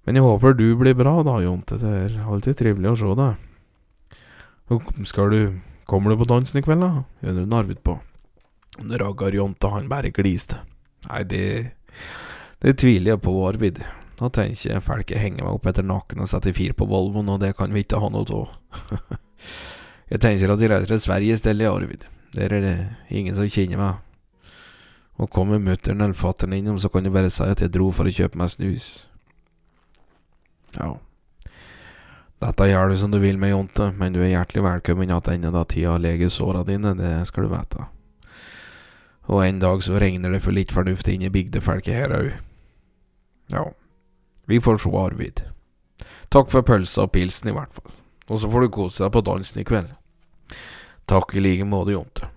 Men 0.07 0.19
jeg 0.19 0.27
håper 0.27 0.57
du 0.59 0.67
blir 0.81 0.97
bra 0.99 1.21
da, 1.23 1.37
Jonte. 1.45 1.79
Det 1.79 1.91
er 2.05 2.19
alltid 2.27 2.59
trivelig 2.59 2.91
å 2.91 2.99
se 2.99 3.17
deg. 3.21 5.05
Skal 5.07 5.35
du 5.35 5.43
Kommer 5.91 6.13
du 6.13 6.21
på 6.21 6.27
dansen 6.31 6.61
i 6.61 6.63
kveld, 6.63 6.85
da? 6.85 7.03
Gjør 7.27 7.55
Arvid 7.59 7.81
på. 7.83 7.97
Ragar 8.79 9.35
Jonte, 9.35 9.71
han 9.73 9.89
bare 9.91 10.13
gliste. 10.15 10.61
Nei, 11.09 11.25
det 11.27 11.73
Det 12.63 12.77
tviler 12.79 13.17
jeg 13.17 13.23
på, 13.25 13.33
Arvid. 13.49 13.81
Da 14.21 14.29
tenker 14.29 14.75
jeg 14.75 14.85
folk 14.87 15.11
henger 15.11 15.43
meg 15.47 15.57
opp 15.57 15.67
etter 15.67 15.83
nakken 15.83 16.23
og 16.23 16.29
setter 16.31 16.55
fyr 16.55 16.77
på 16.79 16.87
Volvoen, 16.87 17.33
og 17.33 17.41
det 17.41 17.57
kan 17.57 17.75
vi 17.75 17.83
ikke 17.83 17.99
ha 17.99 18.11
noe 18.13 18.27
av. 18.37 19.19
Jeg 20.11 20.21
tenker 20.21 20.51
at 20.51 20.59
de 20.59 20.69
reiser 20.71 20.91
til 20.91 21.03
Sverige 21.05 21.37
i 21.37 21.39
stedet, 21.39 21.69
Arvid. 21.71 22.07
Der 22.35 22.51
er 22.51 22.61
det 22.61 22.77
ingen 23.09 23.35
som 23.35 23.47
kjenner 23.47 23.79
meg. 23.79 23.95
Og 25.21 25.31
kommer 25.31 25.61
mutter'n 25.61 26.01
eller 26.01 26.17
fatter'n 26.17 26.57
innom, 26.57 26.79
så 26.79 26.89
kan 26.89 27.05
du 27.05 27.11
bare 27.15 27.31
si 27.31 27.45
at 27.45 27.61
jeg 27.63 27.73
dro 27.75 27.91
for 27.95 28.09
å 28.09 28.15
kjøpe 28.15 28.39
meg 28.41 28.51
snus. 28.51 28.89
Ja. 30.79 30.97
Dette 32.41 32.67
gjør 32.71 32.91
du 32.91 32.97
som 32.97 33.13
du 33.13 33.19
vil 33.21 33.39
med, 33.39 33.53
Jonte, 33.53 33.91
men 33.93 34.15
du 34.15 34.23
er 34.23 34.33
hjertelig 34.33 34.65
velkommen 34.65 35.11
tilbake 35.13 35.53
da 35.53 35.65
tida 35.69 35.99
leger 35.99 36.33
såra 36.33 36.65
dine, 36.65 36.95
det 36.97 37.13
skal 37.29 37.47
du 37.47 37.53
vite. 37.53 37.87
Og 39.31 39.45
en 39.45 39.61
dag 39.61 39.83
så 39.85 40.01
regner 40.01 40.33
det 40.33 40.43
for 40.43 40.57
litt 40.57 40.73
fornuft 40.73 41.09
inn 41.09 41.23
i 41.23 41.31
bygdefolket 41.31 41.95
her 41.95 42.17
òg. 42.17 42.33
Ja, 43.53 43.67
vi 44.49 44.59
får 44.59 44.81
se, 44.83 44.91
Arvid. 44.91 45.45
Takk 46.31 46.51
for 46.51 46.67
pølsa 46.67 47.05
og 47.05 47.13
pilsen, 47.13 47.51
i 47.51 47.55
hvert 47.55 47.75
fall. 47.77 47.93
Og 48.31 48.41
så 48.41 48.51
får 48.51 48.65
du 48.65 48.75
kose 48.75 49.05
deg 49.05 49.13
på 49.13 49.27
dansen 49.27 49.61
i 49.61 49.67
kveld. 49.67 49.93
Takk 51.11 51.35
i 51.35 51.41
like 51.41 51.65
måte, 51.67 51.91
Jonte. 51.91 52.29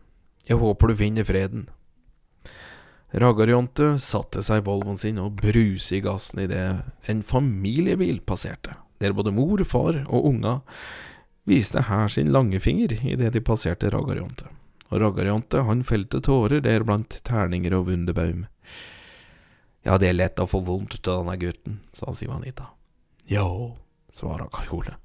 Jeg 0.50 0.58
håper 0.58 0.90
du 0.90 0.96
finner 0.98 1.26
freden. 1.28 1.68
Raggar-Jonte 3.14 4.00
satte 4.02 4.42
seg 4.42 4.64
i 4.64 4.66
Volvoen 4.66 4.98
sin 4.98 5.20
og 5.22 5.36
bruste 5.38 6.00
i 6.00 6.02
gassen 6.02 6.42
idet 6.48 6.64
en 7.06 7.20
familiebil 7.22 8.24
passerte, 8.26 8.74
der 8.98 9.14
både 9.14 9.30
mor, 9.36 9.62
far 9.70 10.00
og 10.08 10.26
unga 10.32 10.56
viste 11.46 11.84
her 11.86 12.10
sin 12.10 12.32
langefinger 12.34 12.96
idet 13.06 13.36
de 13.36 13.44
passerte 13.46 13.92
Raggar-Jonte. 13.94 14.50
Og 14.90 15.04
Raggar-Jonte 15.04 15.62
han 15.68 15.84
felte 15.86 16.24
tårer 16.26 16.64
der 16.66 16.82
blant 16.88 17.20
terninger 17.30 17.76
og 17.78 17.92
wunderbaum. 17.92 18.48
Ja, 19.86 20.00
det 20.02 20.10
er 20.10 20.18
lett 20.18 20.42
å 20.42 20.50
få 20.50 20.64
vondt 20.66 20.98
av 21.06 21.22
denne 21.22 21.38
gutten, 21.38 21.78
sa 21.94 22.10
Sivanita. 22.10 22.72
Ja, 23.30 23.46
svarte 24.18 24.50
Kajole. 24.58 24.98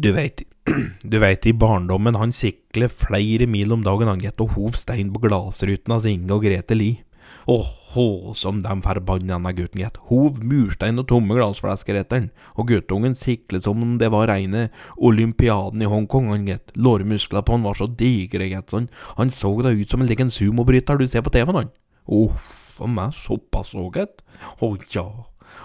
Du 0.00 0.14
veit, 0.16 0.40
du 1.02 1.18
veit 1.20 1.44
i 1.44 1.52
barndommen 1.52 2.16
han 2.16 2.30
sikler 2.32 2.88
flere 2.88 3.44
mil 3.50 3.74
om 3.74 3.82
dagen 3.84 4.08
han 4.08 4.22
gitt 4.22 4.40
og 4.40 4.54
hov 4.54 4.78
stein 4.78 5.10
på 5.12 5.20
glassruten 5.26 5.92
hans 5.92 6.06
Inge 6.08 6.32
og 6.32 6.46
Grete 6.46 6.76
Li. 6.78 7.02
Åhå, 7.50 8.32
som 8.38 8.62
dem 8.64 8.80
forbanna 8.80 9.52
gutten 9.52 9.82
gjett, 9.82 9.98
Hov 10.08 10.38
murstein 10.40 11.02
og 11.02 11.08
tomme 11.10 11.36
glassflasker 11.36 11.98
etter 12.00 12.30
og 12.54 12.70
guttungen 12.70 13.18
siklet 13.18 13.66
som 13.66 13.82
om 13.84 13.98
det 14.00 14.08
var 14.14 14.30
reine 14.32 14.68
olympiaden 14.96 15.84
i 15.84 15.90
Hongkong, 15.90 16.32
han 16.32 16.48
gjett, 16.48 16.72
Lårmusklene 16.80 17.44
på 17.44 17.58
han 17.58 17.68
var 17.68 17.76
så 17.76 17.90
digre, 17.90 18.48
gjett, 18.48 18.72
sånn. 18.72 18.88
Han 19.20 19.34
så 19.34 19.52
da 19.60 19.74
ut 19.74 19.90
som 19.90 20.00
en 20.00 20.08
liten 20.08 20.32
sumobryter 20.32 20.96
du 20.96 21.08
ser 21.10 21.26
på 21.26 21.34
TV-en, 21.36 21.60
han. 21.66 21.72
Uff 22.08 22.56
for 22.78 22.88
meg, 22.88 23.12
såpass 23.20 23.74
så, 23.74 23.90
gjett. 23.92 24.24
Å 24.64 24.74
ja. 24.96 25.08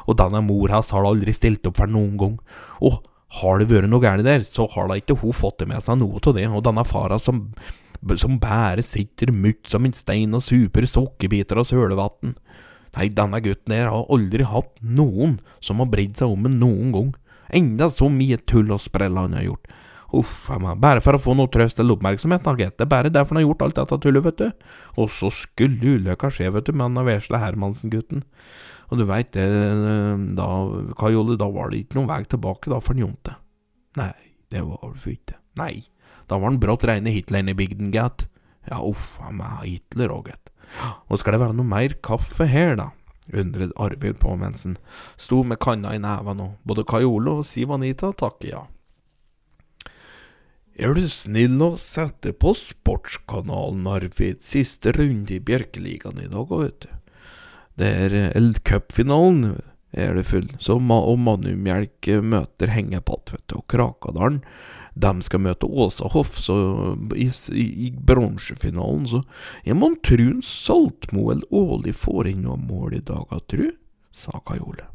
Og 0.10 0.20
denne 0.20 0.44
mor 0.44 0.76
hans 0.76 0.92
har 0.92 1.08
aldri 1.08 1.32
stilt 1.32 1.68
opp 1.70 1.80
for 1.80 1.88
noen 1.88 2.18
gang. 2.20 2.40
Åh, 2.84 3.00
har 3.42 3.60
det 3.60 3.68
vært 3.72 3.90
noe 3.92 4.04
galt 4.04 4.26
der, 4.26 4.46
så 4.48 4.68
har 4.72 4.90
da 4.90 4.98
ikke 5.00 5.18
hun 5.22 5.36
fått 5.36 5.66
med 5.68 5.84
seg 5.84 6.00
noe 6.00 6.22
av 6.22 6.38
det. 6.38 6.48
Og 6.50 6.64
denne 6.66 6.86
fara 6.88 7.20
som, 7.22 7.48
som 8.16 8.40
bare 8.42 8.86
sitter 8.86 9.34
mutt 9.36 9.70
som 9.72 9.86
en 9.88 9.96
stein 9.96 10.36
og 10.38 10.46
super 10.46 10.88
sukkerbiter 10.90 11.60
og 11.60 11.68
sølevann. 11.70 12.36
Nei, 12.96 13.10
denne 13.12 13.42
gutten 13.44 13.76
her 13.76 13.90
har 13.92 14.12
aldri 14.14 14.46
hatt 14.48 14.72
noen 14.80 15.40
som 15.64 15.82
har 15.84 15.92
brydd 15.92 16.16
seg 16.20 16.32
om 16.32 16.48
ham 16.48 16.60
noen 16.62 16.94
gang. 16.96 17.10
Enda 17.56 17.90
så 17.92 18.08
mye 18.10 18.40
tull 18.48 18.72
og 18.74 18.84
sprell 18.84 19.20
han 19.20 19.36
har 19.36 19.50
gjort. 19.50 19.74
Uff 20.16 20.48
a 20.54 20.60
meg, 20.62 20.80
bare 20.80 21.02
for 21.04 21.18
å 21.18 21.20
få 21.20 21.34
noe 21.36 21.52
trøst 21.52 21.80
eller 21.82 21.98
oppmerksomhet, 21.98 22.46
gitt. 22.60 22.78
Det 22.78 22.86
er 22.86 22.92
bare 22.92 23.12
derfor 23.12 23.36
han 23.36 23.42
har 23.42 23.50
gjort 23.50 23.66
alt 23.66 23.80
dette 23.82 23.98
tullet, 24.06 24.24
vet 24.24 24.40
du. 24.40 24.70
Og 25.02 25.10
så 25.12 25.32
skulle 25.34 25.98
ulykka 25.98 26.30
skje, 26.32 26.52
vet 26.56 26.70
du, 26.70 26.72
med 26.72 26.88
han 26.88 27.08
vesle 27.10 27.42
Hermansen-gutten. 27.42 28.24
Og 28.92 29.02
du 29.02 29.06
veit 29.10 29.32
det, 29.34 29.46
da, 30.38 30.48
Kai 31.00 31.14
da 31.16 31.50
var 31.50 31.72
det 31.72 31.84
ikke 31.84 32.00
noen 32.00 32.12
vei 32.12 32.22
tilbake 32.30 32.72
da 32.72 32.82
for 32.84 33.00
Jonte. 33.00 33.38
Nei, 33.98 34.14
det 34.54 34.62
var 34.66 34.94
det 34.94 35.16
ikke. 35.16 35.40
Nei, 35.58 35.86
da 36.30 36.38
var 36.38 36.52
han 36.52 36.62
brått 36.62 36.86
reine 36.88 37.14
Hitleren 37.14 37.50
i 37.50 37.58
bygden, 37.58 37.94
gitt. 37.96 38.28
Ja, 38.70 38.82
uff 38.82 39.18
a 39.22 39.32
meg, 39.34 39.66
Hitler 39.66 40.14
òg, 40.14 40.30
gitt. 40.32 40.54
Og 41.10 41.22
skal 41.22 41.36
det 41.36 41.44
være 41.46 41.58
noe 41.58 41.70
mer 41.70 41.98
kaffe 42.06 42.48
her, 42.50 42.78
da? 42.80 42.92
undret 43.34 43.72
Arvid 43.76 44.20
på 44.22 44.36
mens 44.38 44.64
han 44.68 44.78
sto 45.18 45.42
med 45.44 45.60
kanna 45.64 45.96
i 45.96 46.02
neven, 46.02 46.42
og 46.42 46.58
både 46.68 46.86
Kai 46.88 47.04
og 47.06 47.46
Siv 47.48 47.74
Anita 47.74 48.12
takker 48.14 48.50
ja. 48.52 48.64
Er 50.76 50.92
du 50.94 51.08
snill 51.08 51.56
å 51.64 51.78
sette 51.80 52.34
på 52.36 52.52
Sportskanalen, 52.60 53.86
Arvid, 53.88 54.42
siste 54.44 54.92
runde 54.98 55.38
i 55.38 55.40
Bjerkeligaen 55.40 56.20
i 56.20 56.28
dag, 56.28 56.52
vet 56.52 56.84
du. 56.84 56.90
Det 57.76 57.88
er 58.06 58.14
El 58.36 58.54
Cup-finalen 58.64 59.58
er 59.96 60.16
det 60.16 60.26
full, 60.28 60.48
så 60.60 60.78
ma 60.80 60.98
og 61.08 61.20
Manumjelk 61.24 62.10
møter 62.24 62.72
Hengepatt, 62.76 63.32
vet 63.32 63.46
du, 63.52 63.60
og 63.62 63.68
Krakadalen. 63.72 64.42
De 64.96 65.12
skal 65.24 65.42
møte 65.44 65.68
Åsahoff, 65.68 66.38
så 66.40 66.56
i, 67.16 67.28
i, 67.52 67.66
i 67.88 67.92
bronsefinalen, 67.92 69.08
så 69.12 69.22
jeg 69.68 69.76
må 69.80 69.92
tru 70.04 70.40
Saltmo 70.44 71.30
eller 71.34 71.48
Åli 71.52 71.92
får 71.96 72.32
inn 72.32 72.46
noe 72.48 72.60
mål 72.60 72.96
i 73.00 73.04
dag, 73.04 73.32
tru, 73.52 73.70
sa 74.16 74.40
Kajole. 74.48 74.88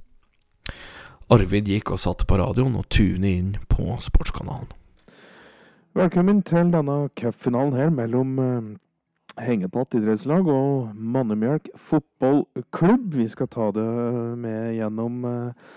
Arvid 1.31 1.69
gikk 1.69 1.93
og 1.95 2.01
satt 2.03 2.25
på 2.27 2.40
radioen 2.40 2.79
og 2.81 2.88
tunet 2.90 3.31
inn 3.31 3.51
på 3.71 3.93
Sportskanalen. 4.03 4.73
Velkommen 5.97 6.40
til 6.47 6.73
denne 6.73 6.97
cupfinalen 7.19 7.77
her 7.77 7.93
mellom 7.95 8.38
Hengepatt 9.38 9.95
idrettslag 9.95 10.49
og 10.51 10.95
Mannemjølk 10.95 11.71
fotballklubb. 11.90 13.14
Vi 13.14 13.29
skal 13.31 13.51
ta 13.53 13.71
det 13.77 13.87
med 14.40 14.75
gjennom 14.79 15.25
uh... 15.27 15.69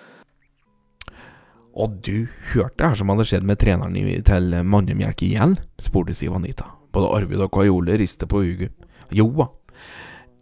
Og 1.73 1.97
du 2.05 2.27
hørte 2.53 2.85
her 2.85 2.97
som 2.97 3.09
hadde 3.09 3.25
skjedd 3.29 3.45
med 3.49 3.57
treneren 3.61 3.97
til 4.25 4.57
Mannemjølk 4.65 5.25
igjen? 5.25 5.57
spurte 5.81 6.15
Siv 6.17 6.35
Anita. 6.37 6.69
Både 6.93 7.09
Arvid 7.17 7.41
og 7.41 7.53
Kajole 7.53 7.97
rister 7.97 8.29
på 8.29 8.43
huget. 8.45 8.73
Joa, 9.13 9.47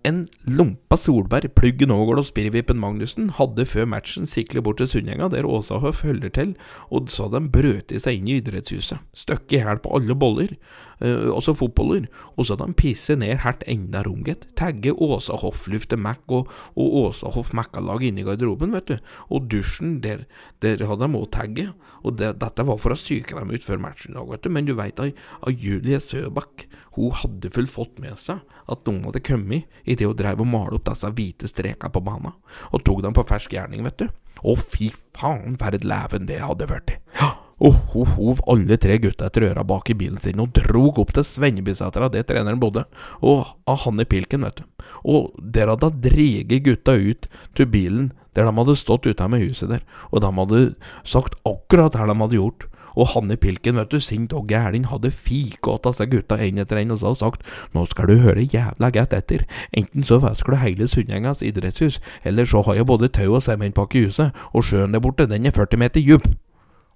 en 0.04 0.24
lompa 0.50 0.98
Solberg, 0.98 1.52
Pluggen 1.54 1.92
Ågård 1.94 2.24
og 2.24 2.26
Spirrevippen 2.26 2.80
Magnussen 2.82 3.28
hadde 3.38 3.68
før 3.70 3.86
matchen 3.94 4.26
siklet 4.30 4.66
bort 4.66 4.80
til 4.82 4.90
Sundenga, 4.90 5.28
der 5.30 5.46
Åsahøf 5.46 6.02
holder 6.02 6.32
til, 6.34 6.56
og 6.90 7.10
så 7.14 7.28
de 7.30 7.44
brøt 7.54 7.94
seg 7.94 8.18
inn 8.18 8.32
i 8.32 8.40
idrettshuset. 8.40 8.98
Støkk 9.14 9.54
i 9.54 9.62
hæl 9.62 9.82
på 9.84 9.94
alle 9.98 10.18
boller, 10.18 10.56
eh, 10.56 10.91
også 11.02 11.56
fotballer, 11.58 12.06
og 12.38 12.46
så 12.46 12.58
de 12.60 12.68
pisset 12.78 13.20
ned 13.22 13.42
hardt 13.42 13.64
enda 13.70 14.04
runget. 14.06 14.46
Tagger 14.60 14.98
Åsa 15.02 15.38
Hoff-lufte 15.42 15.98
Mac 15.98 16.22
og, 16.30 16.52
og 16.76 16.98
Åsa 17.06 17.32
Hoff 17.34 17.54
Mac-lag 17.58 18.06
inne 18.06 18.22
i 18.22 18.28
garderoben, 18.28 18.76
vet 18.76 18.92
du. 18.92 19.14
Og 19.34 19.50
dusjen, 19.52 20.00
der, 20.04 20.28
der 20.62 20.86
hadde 20.86 21.08
de 21.08 21.18
òg 21.18 21.30
tagget. 21.34 21.74
Og 22.02 22.18
det, 22.18 22.36
dette 22.42 22.66
var 22.66 22.80
for 22.82 22.94
å 22.94 23.00
psyke 23.00 23.38
dem 23.38 23.54
ut 23.54 23.66
før 23.66 23.82
matchen 23.82 24.18
i 24.18 24.26
vet 24.32 24.46
du. 24.46 24.50
Men 24.54 24.70
du 24.70 24.74
veit 24.78 25.02
at 25.02 25.52
Julie 25.52 26.02
Søbakk, 26.02 26.68
hun 26.98 27.14
hadde 27.16 27.52
fullt 27.54 27.72
fått 27.72 28.02
med 28.04 28.18
seg 28.20 28.42
at 28.72 28.88
noen 28.88 29.06
hadde 29.08 29.24
kommet 29.26 29.70
idet 29.86 30.10
hun 30.10 30.18
dreiv 30.18 30.44
og 30.44 30.50
malte 30.52 30.80
opp 30.80 30.90
disse 30.90 31.12
hvite 31.18 31.50
strekene 31.50 31.94
på 31.94 32.04
banen, 32.06 32.36
og 32.72 32.84
tok 32.86 33.02
dem 33.06 33.16
på 33.16 33.26
fersk 33.30 33.56
gjerning, 33.56 33.86
vet 33.88 34.04
du. 34.04 34.10
Å, 34.42 34.58
fy 34.58 34.92
faen, 35.18 35.58
for 35.62 35.78
et 35.78 35.88
leven 35.88 36.28
det 36.30 36.42
hadde 36.44 36.70
blitt. 36.70 36.98
Ja. 37.20 37.36
Og 37.62 37.78
hun 37.94 38.10
hov 38.16 38.42
alle 38.50 38.78
tre 38.82 38.98
gutta 39.02 39.28
etter 39.30 39.52
øra 39.52 39.64
bak 39.68 39.92
i 39.94 39.98
bilen 39.98 40.18
sin 40.22 40.42
og 40.42 40.56
drog 40.58 40.98
opp 41.04 41.14
til 41.14 41.28
Svennebysetra, 41.28 42.10
der 42.10 42.26
treneren 42.26 42.62
bodde, 42.62 42.88
og 43.22 43.54
av 43.70 43.84
han 43.86 44.02
i 44.02 44.08
pilken, 44.10 44.48
vet 44.48 44.64
du. 44.64 44.88
Og 45.06 45.30
der 45.38 45.70
hadde 45.70 45.92
hun 45.92 46.02
dreget 46.02 46.66
gutta 46.66 46.98
ut 46.98 47.30
til 47.58 47.70
bilen 47.70 48.10
der 48.36 48.48
de 48.48 48.56
hadde 48.56 48.80
stått 48.80 49.06
ute 49.06 49.28
med 49.28 49.44
huset 49.44 49.70
der, 49.70 49.82
og 50.12 50.22
de 50.24 50.30
hadde 50.38 50.60
sagt 51.04 51.36
akkurat 51.46 51.94
det 51.94 52.08
de 52.08 52.16
hadde 52.24 52.40
gjort. 52.40 52.68
Og 52.92 53.08
Hanne 53.14 53.38
Pilken, 53.40 53.78
vet 53.80 53.92
du, 53.92 54.02
sint 54.04 54.34
og 54.36 54.50
gæren, 54.52 54.90
hadde 54.92 55.14
fikått 55.16 55.86
av 55.88 55.96
seg 55.96 56.12
gutta 56.12 56.36
en 56.44 56.60
etter 56.60 56.82
en 56.82 56.92
og 56.92 57.00
så 57.00 57.14
sagt 57.16 57.46
nå 57.72 57.86
skal 57.88 58.12
du 58.12 58.18
høre 58.20 58.44
jævla 58.44 58.92
godt 58.92 59.16
etter, 59.16 59.46
enten 59.72 60.04
så 60.04 60.20
vasker 60.20 60.52
du 60.52 60.60
hele 60.60 60.88
Sundhengas 60.92 61.40
idrettshus, 61.40 62.02
eller 62.28 62.46
så 62.46 62.66
har 62.68 62.82
jeg 62.82 62.90
både 62.92 63.12
tau 63.16 63.38
og 63.38 63.46
sementpakke 63.48 64.00
i 64.00 64.06
huset, 64.10 64.36
og 64.52 64.68
sjøen 64.68 64.92
der 64.92 65.04
borte, 65.04 65.30
den 65.32 65.48
er 65.48 65.56
40 65.56 65.80
meter 65.80 66.04
djup. 66.04 66.28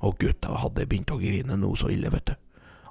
Og 0.04 0.18
gutta 0.20 0.58
hadde 0.64 0.88
begynt 0.90 1.14
å 1.14 1.20
grine 1.22 1.58
noe 1.60 1.80
så 1.80 1.92
ille, 1.94 2.12
vet 2.14 2.32
du. 2.32 2.36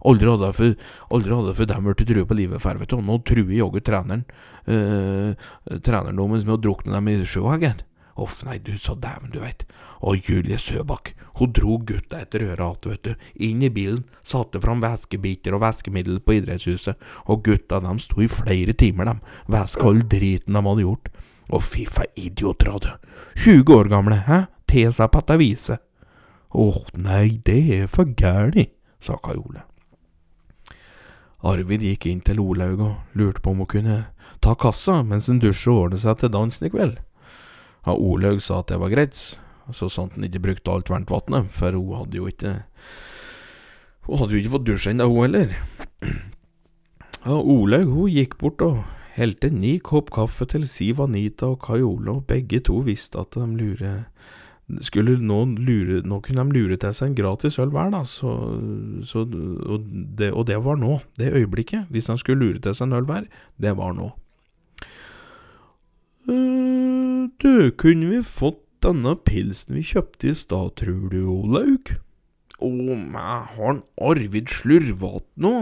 Aldri 0.05 0.29
hadde 0.29 0.51
jeg 0.51 0.57
for, 0.59 1.55
for 1.57 1.71
dem 1.71 1.87
blitt 1.89 2.05
trua 2.09 2.29
på 2.29 2.37
livet 2.37 2.63
før, 2.63 2.81
vet 2.83 2.93
du. 2.93 2.99
Og 2.99 3.07
nå 3.09 3.19
truer 3.25 3.57
jaggu 3.57 3.81
treneren 3.85 4.25
øh, 4.69 5.33
treneren 5.81 6.21
deres 6.21 6.45
med 6.45 6.59
å 6.59 6.63
drukne 6.67 6.97
dem 6.97 7.13
i 7.13 7.19
sjøen. 7.29 7.83
Uff, 8.15 8.45
nei, 8.47 8.61
du, 8.63 8.77
så 8.79 8.95
dæven, 8.95 9.33
du 9.35 9.41
veit. 9.43 9.65
Og 10.05 10.29
Julie 10.29 10.59
Søbakk, 10.61 11.15
hun 11.41 11.55
dro 11.57 11.81
gutta 11.83 12.21
etter 12.23 12.45
øret 12.47 12.87
vet 12.87 13.09
du. 13.09 13.25
Inn 13.43 13.65
i 13.67 13.73
bilen, 13.75 14.05
satte 14.23 14.61
fram 14.63 14.85
væskebiter 14.85 15.57
og 15.57 15.65
væskemiddel 15.65 16.21
på 16.23 16.37
idrettshuset, 16.39 17.01
og 17.27 17.43
gutta 17.49 17.81
dem 17.83 17.99
sto 17.99 18.23
i 18.23 18.31
flere 18.31 18.77
timer, 18.79 19.11
dem, 19.11 19.25
væska 19.51 19.89
all 19.89 20.05
driten 20.07 20.55
de 20.55 20.63
hadde 20.69 20.87
gjort. 20.87 21.11
Fy 21.65 21.89
for 21.91 22.07
idioter, 22.19 22.71
du. 22.79 22.93
20 23.43 23.75
år 23.75 23.91
gamle, 23.91 24.23
hæ? 24.29 24.45
Te 24.71 24.87
seg 24.95 25.11
på 25.11 25.21
dette 25.21 25.41
viset. 25.41 25.83
Åh, 26.55 26.77
nei, 26.95 27.41
det 27.43 27.61
er 27.75 27.89
for 27.91 28.07
gæli, 28.15 28.69
sa 29.03 29.17
Kai 29.19 29.35
Ole. 29.35 29.65
Arvid 31.45 31.83
gikk 31.85 32.07
inn 32.09 32.23
til 32.25 32.39
Olaug 32.41 32.81
og 32.81 33.19
lurte 33.19 33.43
på 33.43 33.53
om 33.53 33.65
hun 33.65 33.69
kunne 33.69 33.97
ta 34.45 34.55
kassa 34.57 35.03
mens 35.05 35.27
han 35.29 35.43
dusja 35.43 35.73
og 35.73 35.81
ordne 35.89 35.99
seg 36.01 36.21
til 36.21 36.33
dansen 36.33 36.69
i 36.69 36.71
kveld. 36.73 37.01
Ja, 37.85 37.93
Olaug 37.93 38.39
sa 38.41 38.63
at 38.63 38.71
det 38.71 38.79
var 38.81 38.95
greit, 38.95 39.19
så 39.75 39.91
sant 39.93 40.15
han 40.15 40.25
ikke 40.25 40.45
brukte 40.47 40.73
alt 40.73 40.93
varmtvannet, 40.93 41.51
for 41.53 41.77
hun 41.77 41.99
hadde 41.99 42.21
jo 42.21 42.31
ikke 42.31 42.61
Hun 44.05 44.19
hadde 44.21 44.37
jo 44.37 44.41
ikke 44.43 44.53
fått 44.53 44.67
dusja 44.69 44.93
ennå, 44.93 45.09
hun 45.09 45.25
heller. 45.25 45.53
Ja, 47.25 47.35
Olaug 47.41 47.89
hun 47.89 48.13
gikk 48.13 48.39
bort 48.39 48.63
og 48.63 48.83
helte 49.17 49.49
ni 49.51 49.79
kopp 49.81 50.11
kaffe 50.13 50.47
til 50.47 50.69
Siv 50.69 51.01
Anita 51.01 51.49
og 51.55 51.63
Kai 51.65 51.81
Ole, 51.81 52.19
og 52.21 52.27
begge 52.29 52.61
to 52.69 52.83
visste 52.85 53.19
at 53.21 53.33
de 53.35 53.47
lurer 53.49 54.05
skulle 54.85 55.19
nå, 55.21 55.41
lure, 55.61 56.01
nå 56.09 56.21
kunne 56.25 56.45
de 56.45 56.57
lure 56.57 56.79
til 56.81 56.95
seg 56.97 57.11
en 57.11 57.17
gratis 57.19 57.59
øl 57.61 57.73
hver, 57.75 57.91
da, 57.93 58.03
så, 58.09 58.33
så, 59.05 59.25
og, 59.27 59.89
det, 59.91 60.31
og, 60.33 60.47
det, 60.49 60.59
var 60.65 60.79
nå. 60.81 60.99
Det 61.21 61.33
øyeblikket, 61.37 61.91
hvis 61.93 62.09
de 62.09 62.17
skulle 62.21 62.41
lure 62.41 62.63
til 62.65 62.77
seg 62.77 62.89
en 62.89 62.99
øl 63.01 63.09
hver, 63.09 63.29
det 63.61 63.75
var 63.77 63.93
nå. 63.97 64.11
Uh, 66.25 67.29
du, 67.43 67.69
kunne 67.77 68.09
vi 68.09 68.23
fått 68.25 68.63
denne 68.85 69.15
pilsen 69.25 69.77
vi 69.77 69.85
kjøpte 69.85 70.33
i 70.33 70.37
stad, 70.37 70.75
tror 70.81 71.07
du, 71.13 71.21
Olaug? 71.29 71.95
Å, 72.65 72.69
meg, 72.71 73.53
har 73.53 73.61
han 73.61 73.85
Arvid 74.01 74.49
slurvat 74.53 75.27
nå? 75.41 75.57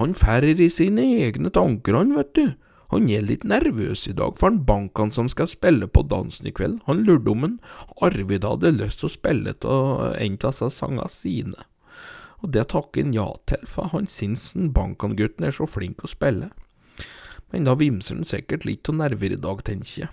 Han 0.00 0.16
ferrer 0.16 0.60
i 0.60 0.70
sine 0.72 1.04
egne 1.20 1.52
tanker, 1.52 2.00
han, 2.00 2.14
vet 2.16 2.32
du. 2.38 2.46
Han 2.92 3.08
er 3.08 3.24
litt 3.24 3.44
nervøs 3.48 4.04
i 4.10 4.14
dag, 4.16 4.34
for 4.36 4.50
han 4.50 4.64
bankene 4.68 5.16
som 5.16 5.28
skal 5.32 5.48
spille 5.48 5.88
på 5.88 6.04
dansen 6.04 6.50
i 6.50 6.52
kveld, 6.52 6.82
han 6.84 7.04
lurte 7.06 7.32
om 7.32 7.46
en 7.46 7.58
Arvid 8.04 8.44
hadde 8.44 8.74
lyst 8.76 9.00
til 9.00 9.08
å 9.08 9.14
spille 9.14 9.54
av 9.64 10.02
en 10.12 10.36
av 10.44 10.56
seg 10.58 10.74
sangene 10.76 11.08
sine. 11.12 11.68
Og 12.42 12.50
det 12.52 12.66
takker 12.72 13.06
han 13.06 13.14
ja 13.16 13.28
til, 13.48 13.62
for 13.70 13.92
han 13.94 14.08
syns 14.10 14.50
Bankan-gutten 14.54 15.46
er 15.46 15.54
så 15.56 15.68
flink 15.70 16.04
å 16.04 16.10
spille. 16.10 16.50
Men 17.52 17.68
da 17.68 17.76
vimser 17.78 18.18
han 18.18 18.28
sikkert 18.28 18.66
litt 18.68 18.88
av 18.90 18.98
nerver 18.98 19.36
i 19.36 19.40
dag, 19.40 19.62
tenker 19.64 20.04
jeg. 20.04 20.12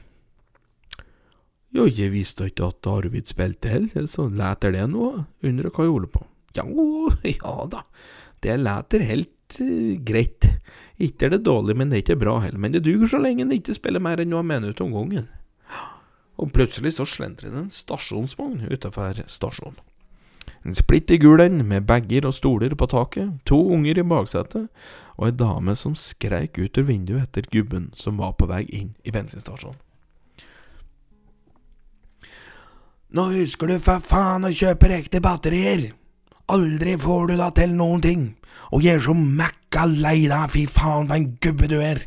Jo, 1.75 1.85
jeg 1.85 2.13
visste 2.13 2.47
ikke 2.49 2.71
at 2.71 2.87
Arvid 2.89 3.29
spilte 3.29 3.69
heller, 3.69 4.07
så 4.09 4.25
læter 4.31 4.73
det 4.73 4.87
noe, 4.89 5.25
undrer 5.45 5.69
hva 5.69 5.85
jeg 5.85 5.93
holder 5.93 6.13
på. 6.15 6.23
Ja, 6.57 6.65
ja 7.35 7.55
da, 7.69 7.83
det 8.45 8.55
læter 8.63 9.05
helt 9.05 9.59
uh, 9.61 9.97
greit. 10.05 10.47
Ikke 10.99 11.27
er 11.27 11.35
det 11.35 11.45
dårlig, 11.47 11.77
men 11.79 11.89
det 11.89 11.99
er 11.99 12.03
ikke 12.03 12.19
bra 12.19 12.39
heller. 12.43 12.59
Men 12.59 12.73
det 12.75 12.83
duger 12.83 13.07
så 13.07 13.19
lenge 13.21 13.45
en 13.45 13.53
ikke 13.55 13.77
spiller 13.77 14.03
mer 14.03 14.19
enn 14.19 14.33
noen 14.33 14.47
minutter 14.49 14.83
om 14.83 14.95
gangen. 14.95 15.29
Og 16.39 16.51
plutselig 16.55 16.97
så 16.97 17.07
slentrer 17.07 17.51
det 17.51 17.61
en 17.61 17.71
stasjonsvogn 17.71 18.67
utenfor 18.71 19.23
stasjonen. 19.27 19.79
En 20.67 20.75
splitter 20.75 21.19
gul 21.21 21.39
en 21.39 21.61
med 21.67 21.85
bager 21.87 22.25
og 22.27 22.35
stoler 22.35 22.73
på 22.75 22.87
taket, 22.91 23.37
to 23.47 23.59
unger 23.71 23.99
i 24.01 24.03
baksetet, 24.03 24.67
og 25.15 25.29
ei 25.29 25.35
dame 25.35 25.75
som 25.79 25.95
skreik 25.95 26.59
ut 26.59 26.79
av 26.79 26.89
vinduet 26.89 27.27
etter 27.27 27.47
gubben 27.51 27.91
som 27.95 28.19
var 28.19 28.33
på 28.35 28.49
vei 28.49 28.65
inn 28.67 28.91
i 29.07 29.13
bensinstasjonen. 29.15 29.79
Nå 33.09 33.23
husker 33.33 33.71
du 33.71 33.79
for 33.81 34.03
faen 34.05 34.45
å 34.45 34.53
kjøpe 34.53 34.91
ekte 34.93 35.23
batterier! 35.23 35.87
Aldri 36.49 36.95
får 36.97 37.27
du 37.29 37.35
da 37.37 37.51
til 37.53 37.75
noen 37.77 38.01
ting! 38.01 38.21
Og 38.73 38.85
er 38.85 39.01
så 39.01 39.13
mækka 39.13 39.83
lei 39.89 40.23
deg, 40.29 40.49
fy 40.49 40.63
faen 40.65 41.09
for 41.09 41.17
en 41.17 41.27
gubbe 41.43 41.69
du 41.69 41.77
er! 41.77 42.01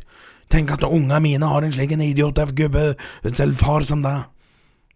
Tenk 0.51 0.73
at 0.75 0.83
unga 0.83 1.21
mine 1.23 1.47
har 1.47 1.63
en 1.63 1.71
slik 1.73 1.95
en 1.95 2.03
idiot 2.03 2.39
av 2.43 2.51
gubbe 2.57 2.93
til 3.23 3.53
far 3.57 3.87
som 3.87 4.03
deg. 4.03 4.27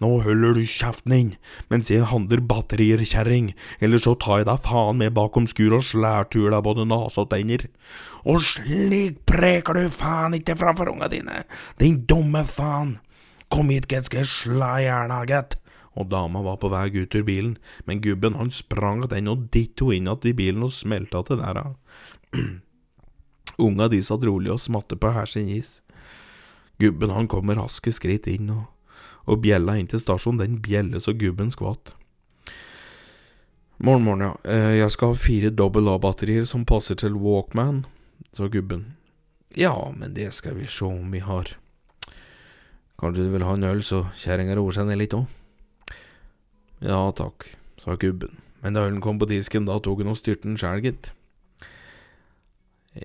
Nå 0.03 0.09
holder 0.21 0.53
du 0.53 0.61
kjeften 0.69 1.13
din 1.15 1.29
mens 1.71 1.89
jeg 1.89 2.05
handler 2.11 2.43
batterier, 2.45 3.01
kjerring, 3.01 3.53
eller 3.81 4.03
så 4.03 4.13
tar 4.19 4.43
jeg 4.43 4.49
deg 4.51 4.61
faen 4.67 4.99
med 4.99 5.15
bakom 5.15 5.47
skuret 5.49 5.79
og 5.79 5.87
slærtur 5.89 6.51
deg 6.53 6.65
både 6.67 6.85
nase 6.85 7.23
og 7.23 7.31
tenner. 7.31 7.65
Og 8.27 8.43
slik 8.45 9.23
preker 9.31 9.79
du 9.79 9.87
faen 9.89 10.37
ikke 10.37 10.59
framfor 10.59 10.91
unga 10.91 11.09
dine, 11.09 11.45
din 11.81 12.03
dumme 12.05 12.43
faen. 12.45 12.97
Kom 13.49 13.71
hit, 13.71 13.87
gitt, 13.87 14.09
skal 14.09 14.25
jeg 14.25 14.33
slå 14.33 14.73
i 14.75 14.85
hjel 14.85 15.15
deg, 15.15 15.31
gitt. 15.31 15.57
Og 15.97 16.09
dama 16.11 16.43
var 16.45 16.59
på 16.61 16.69
vei 16.69 16.91
ut 16.93 17.15
ur 17.15 17.25
bilen, 17.25 17.57
men 17.85 18.01
gubben 18.01 18.37
han 18.37 18.51
sprang 18.53 19.07
den 19.09 19.27
og 19.27 19.49
ditto 19.51 19.91
inn 19.91 20.07
att 20.07 20.25
i 20.25 20.33
bilen 20.33 20.63
og 20.63 20.71
smelta 20.71 21.23
til 21.23 21.41
der. 21.41 21.75
Unga 23.57 23.87
de 23.87 24.01
satt 24.03 24.23
rolig 24.23 24.51
og 24.53 24.61
smatte 24.61 24.95
på 24.95 25.09
hver 25.11 25.25
sin 25.25 25.49
is. 25.49 25.81
Gubben 26.79 27.09
han 27.09 27.27
kom 27.27 27.47
med 27.47 27.57
raske 27.57 27.91
skritt 27.91 28.27
inn, 28.27 28.49
og, 28.53 28.67
og 29.25 29.41
bjella 29.41 29.77
inn 29.77 29.87
til 29.89 29.99
stasjonen, 29.99 30.43
den 30.43 30.59
bjelle 30.61 31.01
så 31.01 31.13
gubben 31.17 31.49
skvatt. 31.51 31.95
Morgen, 33.77 34.03
morgen, 34.03 34.21
ja. 34.21 34.35
Eh, 34.43 34.77
Jeg 34.77 34.91
skal 34.91 35.13
ha 35.13 35.17
fire 35.21 35.49
dobbel 35.49 35.89
A-batterier 35.89 36.45
som 36.45 36.65
passer 36.65 36.95
til 36.95 37.17
Walkman, 37.17 37.85
sa 38.33 38.47
gubben. 38.47 38.93
Ja, 39.55 39.73
men 39.97 40.13
det 40.13 40.33
skal 40.33 40.55
vi 40.57 40.67
se 40.67 40.85
om 40.85 41.11
vi 41.11 41.19
har. 41.19 41.57
Kanskje 42.97 43.25
du 43.25 43.33
vil 43.33 43.45
ha 43.45 43.53
en 43.53 43.63
øl, 43.63 43.83
så 43.85 44.07
kjerringa 44.17 44.55
roer 44.57 44.73
seg 44.73 44.87
ned 44.89 44.97
litt 45.01 45.13
òg? 45.13 45.25
Ja 46.83 46.99
takk, 47.17 47.47
sa 47.81 47.95
gubben, 47.97 48.37
men 48.61 48.77
da 48.77 48.85
ølen 48.85 49.01
kom 49.01 49.17
på 49.19 49.29
disken, 49.29 49.65
da 49.65 49.79
tok 49.81 50.03
hun 50.03 50.13
og 50.13 50.19
styrte 50.19 50.45
den 50.45 50.59
sjæl, 50.61 50.83
gitt. 50.85 51.11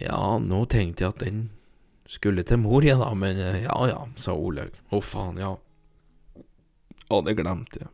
Ja, 0.01 0.39
nå 0.41 0.65
tenkte 0.73 1.05
jeg 1.05 1.15
at 1.15 1.25
den 1.25 1.43
skulle 2.09 2.45
til 2.45 2.61
mor, 2.61 2.85
jeg 2.85 3.01
da, 3.01 3.11
men 3.17 3.41
eh, 3.41 3.63
ja 3.65 3.77
ja, 3.89 4.01
sa 4.21 4.37
Olaug. 4.37 4.75
Å 4.93 5.01
faen, 5.05 5.41
ja. 5.41 5.55
Å, 7.09 7.21
det 7.25 7.37
glemte 7.39 7.85
jeg. 7.85 7.93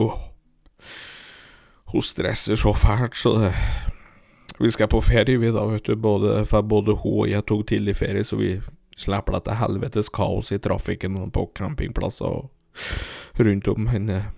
Åh. 0.00 0.18
Hun 1.90 2.06
stresser 2.06 2.58
så 2.58 2.72
fælt, 2.78 3.18
så 3.18 3.34
det 3.38 3.54
Vi 4.60 4.68
skal 4.70 4.90
på 4.92 5.00
ferie, 5.00 5.38
vi 5.40 5.50
da, 5.50 5.64
vet 5.64 5.86
du. 5.88 5.94
Både, 5.96 6.44
for 6.44 6.62
både 6.62 6.92
hun 7.00 7.22
og 7.22 7.28
jeg 7.30 7.46
tok 7.48 7.62
tidlig 7.70 7.94
ferie, 7.96 8.24
så 8.24 8.36
vi 8.36 8.58
slipper 8.92 9.38
dette 9.38 9.56
helvetes 9.56 10.10
kaos 10.12 10.52
i 10.52 10.58
trafikken 10.60 11.16
på 11.32 11.46
campingplasser 11.56 12.28
og 12.28 12.50
rundt 13.40 13.68
om. 13.68 13.88
Eh, 13.88 14.28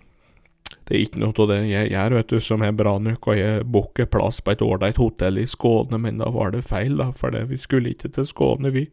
det 0.89 0.97
er 0.97 1.05
ikke 1.05 1.21
noe 1.23 1.37
av 1.45 1.51
det 1.53 1.61
jeg 1.71 1.93
gjør, 1.93 2.17
vet 2.19 2.33
du, 2.33 2.41
som 2.43 2.65
er 2.67 2.75
bra 2.77 2.97
nok, 2.99 3.29
og 3.31 3.39
jeg 3.39 3.67
booker 3.71 4.09
plass 4.11 4.41
på 4.43 4.55
et 4.55 4.65
ålreit 4.65 4.99
hotell 5.01 5.39
i 5.39 5.47
Skåne, 5.49 6.01
men 6.03 6.19
da 6.21 6.31
var 6.35 6.51
det 6.55 6.65
feil, 6.67 6.97
da, 6.99 7.11
for 7.17 7.37
vi 7.49 7.59
skulle 7.61 7.95
ikke 7.95 8.11
til 8.17 8.27
Skåne, 8.29 8.73
vi. 8.75 8.89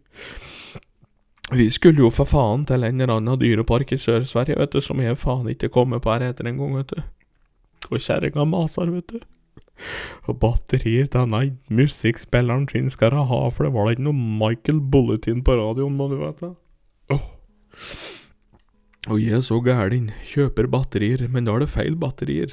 Vi 1.49 1.65
skulle 1.73 2.05
jo 2.05 2.11
for 2.13 2.29
faen 2.29 2.67
til 2.69 2.85
en 2.85 3.01
eller 3.01 3.15
annen 3.15 3.39
dyrepark 3.41 3.95
i 3.95 3.97
Sør-Sverige, 3.97 4.59
vet 4.59 4.75
du, 4.75 4.83
som 4.85 5.01
jeg 5.01 5.17
faen 5.17 5.49
ikke 5.49 5.71
kommer 5.73 6.01
på 6.03 6.13
her 6.13 6.27
etter 6.29 6.47
en 6.47 6.61
gang, 6.61 6.77
vet 6.77 6.93
du. 6.93 7.01
Og 7.89 7.97
kjerringa 7.97 8.45
maser, 8.45 8.93
vet 8.93 9.15
du. 9.15 9.25
Og 10.29 10.37
batterier 10.39 11.09
denne 11.09 11.41
musikkspilleren 11.73 12.67
sin 12.69 12.91
skal 12.93 13.15
jeg 13.17 13.29
ha, 13.31 13.41
for 13.49 13.65
det 13.65 13.73
var 13.73 13.89
da 13.89 13.97
ikke 13.97 14.05
noe 14.11 14.29
Michael 14.43 14.83
Bulletin 14.93 15.41
på 15.43 15.57
radioen, 15.57 15.97
må 15.97 16.11
du 16.11 16.19
vite. 16.21 16.53
Åh. 17.15 17.27
Og 19.09 19.17
jeg 19.17 19.39
er 19.39 19.41
så 19.41 19.57
gæren, 19.65 20.11
kjøper 20.21 20.67
batterier, 20.69 21.23
men 21.33 21.47
da 21.47 21.55
er 21.57 21.63
det 21.63 21.71
feil 21.73 21.95
batterier. 21.97 22.51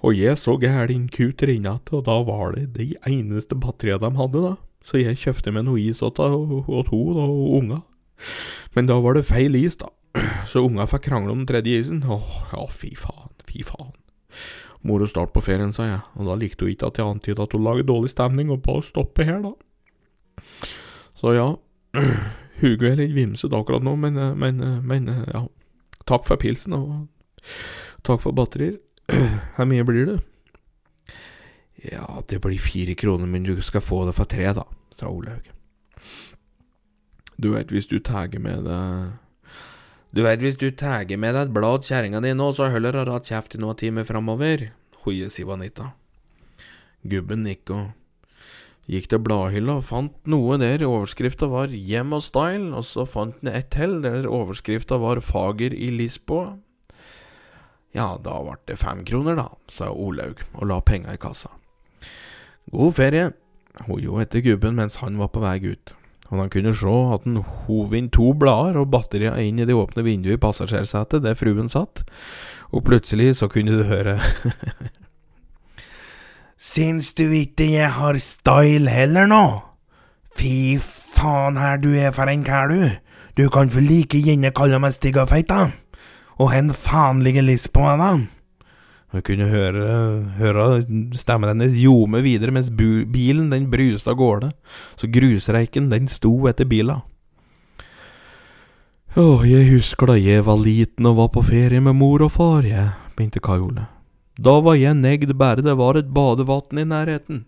Og 0.00 0.16
jeg 0.16 0.32
er 0.32 0.38
så 0.40 0.54
gæren, 0.56 1.04
kuter 1.12 1.52
inn 1.52 1.66
igjen, 1.68 1.82
og 1.92 2.04
da 2.06 2.16
var 2.24 2.54
det 2.56 2.70
de 2.78 2.94
eneste 3.04 3.58
batteriene 3.60 4.00
de 4.06 4.16
hadde, 4.16 4.44
da. 4.46 4.54
Så 4.80 5.02
jeg 5.02 5.20
kjøpte 5.20 5.52
meg 5.52 5.66
noe 5.66 5.82
is 5.82 6.00
åt 6.00 6.16
henne 6.16 6.62
og 6.64 7.52
unga. 7.58 7.82
Men 8.72 8.88
da 8.88 8.96
var 9.04 9.18
det 9.18 9.26
feil 9.28 9.58
is, 9.60 9.76
da. 9.76 9.92
Så 10.48 10.64
unga 10.64 10.88
fikk 10.88 11.10
krangle 11.10 11.36
om 11.36 11.42
den 11.42 11.50
tredje 11.52 11.76
isen. 11.76 12.00
Åh, 12.08 12.32
ja, 12.54 12.64
fy 12.72 12.94
faen, 12.96 13.34
fy 13.44 13.60
faen. 13.66 13.92
Moro 14.80 15.04
start 15.04 15.34
på 15.36 15.44
ferien, 15.44 15.76
sa 15.76 15.90
jeg, 15.90 16.00
og 16.16 16.30
da 16.30 16.40
likte 16.40 16.64
hun 16.64 16.72
ikke 16.72 16.88
at 16.88 16.96
jeg 16.96 17.04
antydet 17.04 17.44
at 17.44 17.52
hun 17.52 17.68
lager 17.68 17.84
dårlig 17.84 18.14
stemning, 18.14 18.48
og 18.48 18.64
ba 18.64 18.78
henne 18.78 18.88
stoppe 18.88 19.28
her, 19.28 19.44
da. 19.44 20.48
Så 21.20 21.36
ja, 21.36 21.50
Hugo 22.60 22.88
er 22.88 22.98
litt 23.00 23.14
vimsete 23.16 23.56
akkurat 23.56 23.84
nå, 23.84 23.94
men, 23.96 24.16
eh, 24.20 24.34
men, 24.36 24.60
eh, 24.60 24.80
men 24.84 25.08
eh, 25.08 25.24
ja. 25.32 25.46
Takk 26.08 26.26
for 26.26 26.40
pilsen, 26.40 26.74
og 26.74 27.06
takk 28.06 28.22
for 28.24 28.36
batterier. 28.36 28.78
Hvor 29.56 29.68
mye 29.68 29.86
blir 29.86 30.08
det? 30.08 30.18
Ja, 31.90 32.22
det 32.28 32.40
blir 32.44 32.60
fire 32.60 32.94
kroner, 32.94 33.26
men 33.26 33.46
du 33.46 33.54
skal 33.64 33.84
få 33.84 34.04
det 34.08 34.16
for 34.18 34.28
tre, 34.28 34.50
da, 34.56 34.66
sa 34.92 35.08
Olaug. 35.08 35.48
Du 37.40 37.54
veit, 37.54 37.72
hvis 37.72 37.88
du 37.88 37.98
tagger 38.04 38.40
med 38.42 38.66
deg 38.68 39.16
Du 40.12 40.20
veit, 40.26 40.42
hvis 40.42 40.58
du 40.60 40.68
tagger 40.74 41.16
med 41.16 41.32
deg 41.36 41.46
et 41.46 41.54
blad 41.54 41.86
kjerringa 41.86 42.20
di 42.20 42.34
nå, 42.34 42.50
så 42.52 42.68
holder 42.68 42.98
hun 42.98 43.08
ratt 43.08 43.30
kjeft 43.30 43.54
i 43.54 43.60
noen 43.62 43.78
timer 43.78 44.04
framover, 44.04 44.66
hoier 45.06 45.30
Sivanita. 45.30 45.92
Gubben 47.06 47.46
nikk 47.46 47.70
og 47.70 47.92
gikk 48.90 49.10
til 49.10 49.22
bladhylla 49.22 49.76
og 49.78 49.86
fant 49.86 50.16
noe 50.30 50.56
der 50.60 50.82
overskrifta 50.86 51.46
var 51.50 51.70
Hjem 51.70 52.16
og 52.16 52.24
style, 52.26 52.72
og 52.74 52.86
så 52.88 53.06
fant 53.06 53.38
han 53.42 53.52
et 53.52 53.70
til 53.74 54.00
der 54.04 54.26
overskrifta 54.26 54.98
var 55.02 55.22
Fager 55.22 55.74
i 55.74 55.92
Lisboa. 55.94 56.56
Ja, 57.94 58.14
da 58.22 58.36
ble 58.42 58.56
det 58.70 58.78
fem 58.78 59.04
kroner, 59.06 59.38
da, 59.38 59.48
sa 59.70 59.90
Olaug 59.90 60.42
og 60.54 60.68
la 60.70 60.78
penga 60.82 61.14
i 61.14 61.22
kassa. 61.22 61.50
God 62.70 62.98
ferie, 62.98 63.30
Hun 63.86 64.00
jo 64.02 64.18
etter 64.18 64.42
gubben 64.42 64.74
mens 64.74 64.98
han 65.00 65.16
var 65.16 65.30
på 65.32 65.40
vei 65.40 65.60
ut, 65.62 65.92
og 66.28 66.40
han 66.40 66.50
kunne 66.50 66.72
se 66.74 66.94
at 67.14 67.22
han 67.24 67.38
hov 67.64 67.94
inn 67.94 68.10
to 68.12 68.32
blader 68.34 68.80
og 68.80 68.90
batterier 68.90 69.38
inn 69.38 69.62
i 69.62 69.64
det 69.64 69.76
åpne 69.78 70.02
vinduet 70.04 70.36
i 70.36 70.42
passasjersetet 70.42 71.22
der 71.22 71.38
fruen 71.38 71.70
satt, 71.70 72.02
og 72.74 72.84
plutselig 72.84 73.36
så 73.38 73.48
kunne 73.48 73.78
du 73.78 73.86
høre 73.86 74.18
Syns 76.60 77.14
du 77.16 77.30
ikke 77.32 77.64
jeg 77.72 77.88
har 77.96 78.18
style 78.20 78.90
heller 78.92 79.24
nå? 79.30 79.44
Fy 80.36 80.76
faen 80.80 81.56
her 81.56 81.78
du 81.80 81.94
er 81.96 82.12
for 82.12 82.28
en 82.28 82.42
kær, 82.44 82.68
du. 82.68 82.90
Du 83.38 83.46
kan 83.48 83.70
vel 83.72 83.86
like 83.88 84.18
gjerne 84.20 84.50
kalle 84.52 84.76
meg 84.82 84.92
stygg 84.92 85.16
og 85.22 85.30
feit, 85.30 85.48
da. 85.48 85.70
Og 86.36 86.50
hen 86.52 86.68
faen 86.76 87.22
ligger 87.24 87.46
litt 87.46 87.70
på 87.72 87.86
meg, 87.86 88.02
da. 88.02 88.10
Hun 89.10 89.24
kunne 89.26 89.48
høre, 89.50 89.86
høre 90.36 90.66
stemmen 91.18 91.48
hennes 91.50 91.78
ljome 91.80 92.20
videre 92.22 92.52
mens 92.54 92.68
bilen 92.70 93.48
den 93.50 93.70
brusa 93.72 94.12
av 94.12 94.18
gårde, 94.20 94.50
så 95.00 95.08
grusreiken 95.10 95.88
den 95.90 96.10
sto 96.12 96.34
etter 96.50 96.68
bila. 96.68 97.00
Å, 99.16 99.24
jeg 99.48 99.64
husker 99.72 100.12
da 100.12 100.18
jeg 100.20 100.44
var 100.46 100.60
liten 100.60 101.08
og 101.08 101.16
var 101.24 101.32
på 101.34 101.42
ferie 101.48 101.80
med 101.82 101.96
mor 101.98 102.22
og 102.28 102.36
far, 102.36 102.68
jeg, 102.68 102.92
begynte 103.16 103.42
Kai 103.42 103.58
Ole. 103.58 103.88
Da 104.40 104.56
var 104.64 104.78
jeg 104.80 104.96
negd 104.96 105.34
bare 105.36 105.60
det 105.60 105.74
var 105.76 105.98
et 106.00 106.12
badevann 106.16 106.80
i 106.80 106.86
nærheten. 106.88 107.44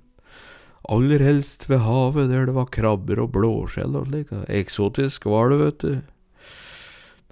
Aller 0.93 1.23
helst 1.25 1.65
ved 1.71 1.81
havet 1.87 2.29
der 2.29 2.49
det 2.49 2.57
var 2.57 2.69
krabber 2.75 3.23
og 3.23 3.31
blåskjell 3.33 3.97
og 3.97 4.11
slik. 4.11 4.33
Eksotisk 4.51 5.25
var 5.31 5.49
det, 5.49 5.59
vet 5.63 5.79
du. 5.81 5.93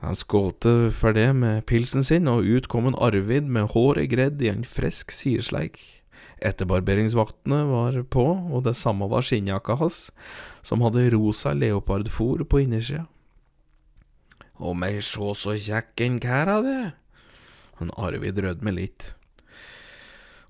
Han 0.00 0.16
skålte 0.16 0.88
for 0.96 1.12
det 1.12 1.28
med 1.36 1.66
pilsen 1.68 2.06
sin, 2.06 2.30
og 2.30 2.46
ut 2.46 2.70
kom 2.72 2.88
en 2.88 2.96
Arvid 2.96 3.50
med 3.52 3.74
håret 3.74 4.08
gredd 4.14 4.40
i 4.40 4.48
en 4.48 4.64
frisk 4.64 5.12
sidesleik. 5.12 5.76
Etterbarberingsvaktene 6.40 7.60
var 7.68 8.00
på, 8.08 8.24
og 8.48 8.64
det 8.64 8.78
samme 8.80 9.10
var 9.12 9.26
skinnjakka 9.26 9.76
hans, 9.76 10.06
som 10.64 10.80
hadde 10.80 11.10
rosa 11.12 11.52
leopardfòr 11.52 12.46
på 12.48 12.64
innersida. 12.64 13.04
Å, 14.56 14.72
men 14.72 15.02
sjå 15.04 15.34
så 15.36 15.58
kjekk 15.60 16.00
en 16.06 16.20
kær 16.22 16.48
av 16.48 16.64
det. 16.64 16.82
Han 17.80 17.92
Arvid 18.00 18.40
rødmer 18.40 18.76
litt. 18.76 19.12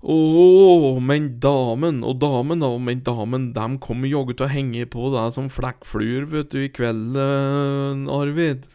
Å, 0.01 0.97
men 0.97 1.27
damen, 1.43 1.99
og 2.01 2.17
damen, 2.23 2.63
da, 2.63 2.71
men 2.81 3.03
damen, 3.05 3.51
dem 3.53 3.77
kommer 3.83 4.09
jaggu 4.09 4.33
til 4.33 4.47
å 4.47 4.49
henge 4.49 4.87
på 4.89 5.11
deg 5.13 5.35
som 5.35 5.49
flekkfluer, 5.53 6.25
vet 6.31 6.49
du, 6.49 6.63
i 6.65 6.71
kveld, 6.73 7.13
uh, 7.13 8.09
Arvid. 8.15 8.65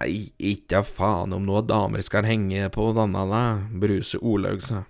Nei, 0.00 0.10
ikke 0.40 0.80
faen 0.80 1.36
om 1.36 1.44
noen 1.44 1.68
damer 1.68 2.04
skal 2.04 2.24
henge 2.28 2.70
på 2.72 2.88
denne, 2.96 3.26
da, 3.28 3.42
bruser 3.84 4.24
Olaug 4.24 4.64
seg. 4.64 4.88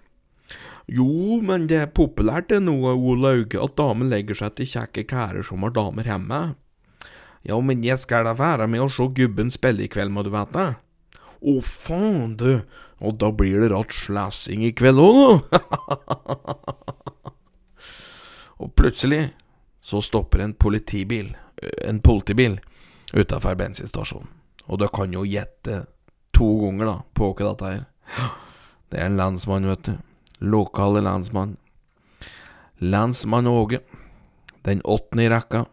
Jo, 0.87 1.40
men 1.42 1.66
det 1.66 1.81
er 1.83 1.90
populært 1.90 2.53
det 2.53 2.62
nå, 2.62 2.79
Olaug, 2.94 3.59
at 3.59 3.75
damer 3.79 4.07
legger 4.14 4.38
seg 4.38 4.55
til 4.55 4.70
kjekke 4.70 5.03
kærer 5.11 5.42
som 5.46 5.66
har 5.66 5.75
damer 5.75 6.07
hjemme. 6.07 6.40
Ja, 7.46 7.59
men 7.59 7.83
jeg 7.83 7.99
skal 8.03 8.27
da 8.27 8.38
være 8.38 8.70
med 8.70 8.87
og 8.87 8.94
se 8.94 9.11
gubben 9.18 9.51
spille 9.55 9.87
i 9.87 9.90
kveld, 9.90 10.14
må 10.14 10.22
du 10.22 10.31
vite. 10.31 10.77
Å, 11.37 11.59
faen, 11.62 12.38
du. 12.38 12.62
Og 13.04 13.18
da 13.20 13.28
blir 13.35 13.61
det 13.61 13.72
rart 13.74 13.92
slæsing 13.92 14.64
i 14.64 14.72
kveld 14.76 15.00
òg, 15.02 15.42
og 18.62 18.72
plutselig 18.78 19.35
så 19.85 20.00
stopper 20.00 20.40
en 20.42 20.54
politibil, 20.56 21.37
en 21.85 22.00
politibil, 22.00 22.56
utafor 23.12 23.54
bensinstasjonen. 23.61 24.30
Og 24.66 24.80
du 24.80 24.88
kan 24.90 25.12
jo 25.14 25.22
gjette 25.28 25.85
to 26.35 26.48
ganger, 26.64 26.88
da, 26.88 26.96
på 27.14 27.30
hva 27.35 27.52
dette 27.52 27.70
her. 27.70 27.85
Det 28.90 29.00
er 29.02 29.09
en 29.11 29.18
lensmann, 29.18 29.66
vet 29.66 29.88
du. 29.88 29.94
Lokale 30.46 31.00
lensmann. 31.02 31.56
Lensmann 32.78 33.48
Åge. 33.50 33.80
Den 34.62 34.78
åttende 34.85 35.24
i 35.26 35.30
rekka. 35.32 35.64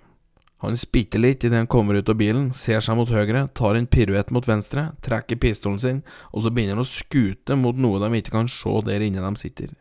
Han 0.63 0.77
spitter 0.79 1.19
litt 1.19 1.43
idet 1.43 1.59
han 1.59 1.67
kommer 1.67 1.99
ut 1.99 2.09
av 2.09 2.15
bilen, 2.15 2.47
ser 2.55 2.79
seg 2.83 2.95
mot 2.95 3.09
høyre, 3.11 3.49
tar 3.51 3.75
en 3.75 3.87
piruett 3.87 4.29
mot 4.31 4.47
venstre, 4.47 4.93
trekker 5.03 5.41
pistolen 5.43 5.79
sin, 5.81 6.01
og 6.31 6.45
så 6.45 6.53
begynner 6.53 6.77
han 6.77 6.85
å 6.85 6.87
skute 6.87 7.57
mot 7.59 7.75
noe 7.75 7.99
de 7.99 8.21
ikke 8.21 8.35
kan 8.37 8.47
se 8.51 8.77
der 8.87 9.03
inne 9.03 9.23
de 9.25 9.41
sitter. 9.41 9.73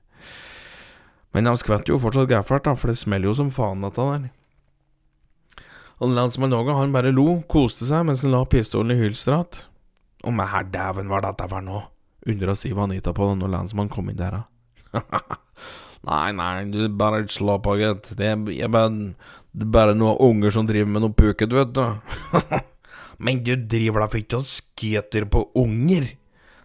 Men 1.32 1.46
de 1.46 1.54
skvetter 1.56 1.94
jo 1.94 2.00
fortsatt 2.02 2.30
gæfælt, 2.32 2.72
for 2.76 2.90
det 2.90 2.98
smeller 2.98 3.30
jo 3.30 3.36
som 3.38 3.52
faen, 3.54 3.86
dette 3.86 4.08
der. 4.10 4.28
Og 6.02 6.10
lensmann 6.10 6.54
Åge, 6.56 6.74
han 6.74 6.92
bare 6.92 7.14
lo, 7.14 7.38
koste 7.46 7.86
seg 7.86 8.02
mens 8.08 8.26
han 8.26 8.34
la 8.34 8.42
pistolen 8.42 8.96
i 8.96 8.98
hylsteret. 8.98 9.68
Og 10.26 10.34
med 10.34 10.50
herr 10.50 10.66
dæven 10.66 11.10
var 11.10 11.22
dette 11.22 11.46
for 11.46 11.62
noe? 11.62 11.86
undra 12.26 12.54
Siv 12.54 12.78
Anita 12.78 13.12
på 13.14 13.28
det 13.30 13.38
når 13.40 13.54
lensmannen 13.56 13.92
kom 13.92 14.10
inn 14.10 14.18
der, 14.18 14.42
nei, 16.08 16.32
nei, 16.36 16.64
du 16.68 16.82
bare 17.00 17.22
slapp 17.32 17.66
av, 17.70 17.78
gutt. 17.80 18.10
Det, 18.18 18.28
er 18.28 18.68
bare, 18.72 19.14
det 19.52 19.66
er 19.66 19.72
bare 19.74 19.96
noen 19.96 20.16
unger 20.20 20.54
som 20.54 20.68
driver 20.68 20.88
med 20.88 21.04
noe 21.04 21.16
puket, 21.16 21.52
vet 21.52 21.74
du. 21.76 21.84
Men 23.22 23.42
du 23.44 23.52
driver 23.56 24.06
da 24.06 24.08
ikke 24.18 24.40
og 24.40 24.48
skater 24.48 25.26
på 25.28 25.44
unger? 25.60 26.08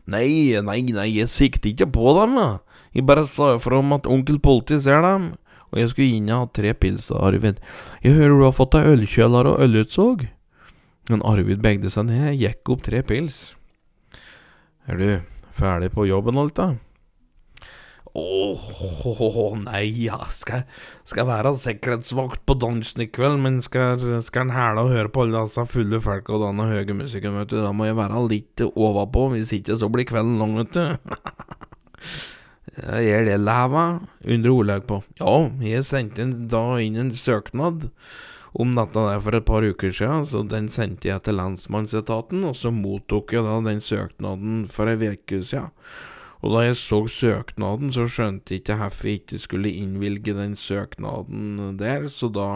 Nei, 0.07 0.55
nei, 0.63 0.79
nei, 0.95 1.09
jeg 1.17 1.27
sikter 1.31 1.73
ikke 1.73 1.89
på 1.97 2.13
dem, 2.15 2.37
da. 2.39 2.47
Jeg 2.95 3.03
bare 3.09 3.27
sa 3.29 3.51
ifra 3.57 3.81
om 3.81 3.91
at 3.97 4.07
onkel 4.07 4.39
politi 4.39 4.79
ser 4.81 5.03
dem. 5.03 5.33
Og 5.67 5.81
jeg 5.81 5.91
skulle 5.91 6.31
og 6.31 6.45
ha 6.45 6.47
tre 6.55 6.71
pils, 6.73 7.11
Arvid. 7.11 7.59
Jeg 8.03 8.15
hører 8.15 8.39
du 8.39 8.45
har 8.45 8.55
fått 8.55 8.71
deg 8.77 8.87
ølkjeller 8.93 9.51
og 9.51 9.59
ølutsalg. 9.65 10.29
Men 11.11 11.23
Arvid 11.27 11.59
begde 11.63 11.91
seg 11.91 12.07
ned, 12.07 12.39
gikk 12.39 12.71
opp 12.71 12.87
tre 12.87 13.03
pils. 13.03 13.51
Er 14.87 14.95
du 14.95 15.07
ferdig 15.59 15.91
på 15.91 16.07
jobben 16.07 16.39
alt, 16.39 16.55
da? 16.55 16.69
Åh, 18.17 19.57
nei, 19.61 19.83
ja, 20.07 20.17
skal, 20.33 20.63
skal 21.05 21.27
være 21.29 21.51
sikkerhetsvakt 21.61 22.41
på 22.49 22.55
dansen 22.57 23.03
i 23.05 23.09
kveld, 23.13 23.37
men 23.43 23.59
skal, 23.65 24.01
skal 24.25 24.47
en 24.47 24.55
hæle 24.55 24.87
og 24.87 24.93
høre 24.95 25.11
på 25.13 25.27
alle 25.27 25.43
disse 25.45 25.67
fulle 25.69 25.99
folka 26.01 26.33
og 26.33 26.47
denne 26.47 26.65
høye 26.71 26.97
musikken, 26.97 27.37
vet 27.37 27.51
du, 27.51 27.59
da 27.61 27.69
må 27.75 27.85
jeg 27.85 27.99
være 27.99 28.23
litt 28.31 28.65
overpå, 28.71 29.27
hvis 29.35 29.53
ikke 29.59 29.77
så 29.77 29.91
blir 29.93 30.09
kvelden 30.09 30.41
lang, 30.41 30.57
vet 30.63 30.73
du. 30.73 30.85
Gjør 32.77 33.25
det 33.25 33.37
leva? 33.41 33.83
undrer 34.25 34.53
Olaug 34.53 34.87
på. 34.89 35.01
Ja, 35.21 35.35
jeg 35.65 35.85
sendte 35.87 36.25
da 36.49 36.63
inn 36.81 36.97
en 36.99 37.13
søknad 37.13 37.87
om 38.57 38.73
dette 38.77 39.05
der 39.11 39.21
for 39.21 39.37
et 39.37 39.45
par 39.45 39.65
uker 39.65 39.93
siden, 39.93 40.25
så 40.25 40.41
den 40.45 40.69
sendte 40.73 41.11
jeg 41.11 41.21
til 41.25 41.37
lensmannsetaten, 41.37 42.45
og 42.49 42.57
så 42.57 42.73
mottok 42.73 43.35
jeg 43.37 43.45
da 43.45 43.59
den 43.65 43.81
søknaden 43.83 44.63
for 44.73 44.89
ei 44.89 45.13
uke 45.13 45.43
siden. 45.45 45.69
Og 46.45 46.53
da 46.53 46.65
jeg 46.67 46.77
så 46.77 46.99
søknaden, 47.09 47.89
så 47.93 48.05
skjønte 48.09 48.53
jeg 48.53 48.61
ikke 48.61 48.77
hvorfor 48.81 49.09
jeg 49.09 49.21
ikke 49.21 49.39
skulle 49.41 49.73
innvilge 49.73 50.35
den 50.37 50.53
søknaden 50.59 51.77
der, 51.79 52.05
så 52.13 52.29
da 52.29 52.49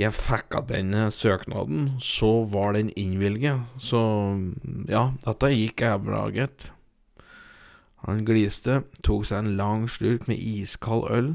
jeg 0.00 0.16
fikk 0.16 0.56
av 0.56 0.70
denne 0.70 1.10
søknaden, 1.12 1.96
så 2.00 2.46
var 2.48 2.72
den 2.78 2.88
innvilget. 2.96 3.66
Så 3.76 4.00
ja, 4.88 5.10
dette 5.26 5.52
gikk 5.52 5.84
jeg 5.84 6.04
bra, 6.06 6.24
gitt. 6.32 6.70
Han 8.06 8.24
gliste, 8.24 8.80
tok 9.04 9.26
seg 9.28 9.42
en 9.42 9.56
lang 9.58 9.84
slurk 9.92 10.24
med 10.30 10.40
iskald 10.40 11.04
øl. 11.12 11.30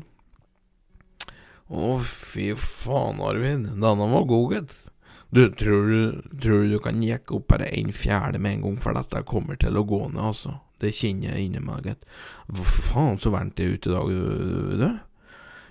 Å, 1.69 1.99
fy 2.01 2.51
faen, 2.57 3.21
Arvid. 3.21 3.69
Denne 3.77 4.09
var 4.09 4.25
god, 4.29 4.55
gitt. 4.55 4.75
Du, 5.35 5.43
tror 5.53 5.89
du, 5.89 6.27
tror 6.41 6.65
du 6.69 6.77
kan 6.81 7.05
jekke 7.05 7.37
opp 7.37 7.49
bare 7.51 7.69
en 7.69 7.93
fjerde 7.93 8.41
med 8.41 8.57
en 8.57 8.65
gang, 8.65 8.81
for 8.81 8.97
dette 8.97 9.25
kommer 9.29 9.59
til 9.61 9.77
å 9.77 9.85
gå 9.85 10.07
ned, 10.07 10.21
altså. 10.31 10.57
Det 10.85 10.93
kjenner 10.95 11.33
jeg 11.33 11.49
inni 11.49 11.81
gitt. 11.85 12.07
Hvorfor 12.47 12.87
faen 12.91 13.19
så 13.21 13.33
varmt 13.33 13.57
det 13.57 13.65
er 13.65 13.75
ute 13.75 13.91
i 13.91 13.95
dag, 13.97 14.15
du? 14.79 14.89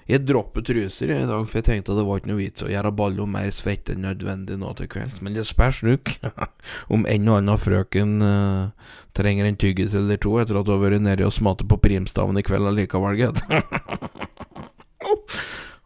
Jeg 0.05 0.21
dropper 0.29 0.61
truser 0.61 1.09
i 1.15 1.23
dag, 1.25 1.47
for 1.49 1.59
jeg 1.59 1.65
tenkte 1.65 1.95
at 1.95 1.97
det 1.97 2.05
var 2.05 2.19
ikke 2.21 2.29
noe 2.29 2.43
vits 2.43 2.65
å 2.65 2.69
gjøre 2.69 2.91
ballo 2.93 3.25
mer 3.31 3.49
svett 3.57 3.89
enn 3.89 4.05
nødvendig 4.05 4.59
nå 4.61 4.75
til 4.77 4.91
kvelds. 4.93 5.23
Men 5.25 5.33
det 5.33 5.47
spørs 5.49 5.81
nok 5.87 6.13
om 6.93 7.07
en 7.09 7.31
og 7.31 7.39
annen 7.39 7.61
frøken 7.61 8.21
uh, 8.21 8.93
trenger 9.17 9.49
en 9.49 9.57
tyggis 9.57 9.97
eller 9.97 10.21
to 10.21 10.37
etter 10.43 10.61
at 10.61 10.69
hun 10.69 10.77
har 10.77 10.85
vært 10.85 11.07
nede 11.07 11.25
og 11.25 11.33
smatt 11.33 11.65
på 11.65 11.81
primstaven 11.81 12.37
i 12.37 12.45
kveld 12.45 12.69
allikevel, 12.69 13.17
gitt. 13.23 13.41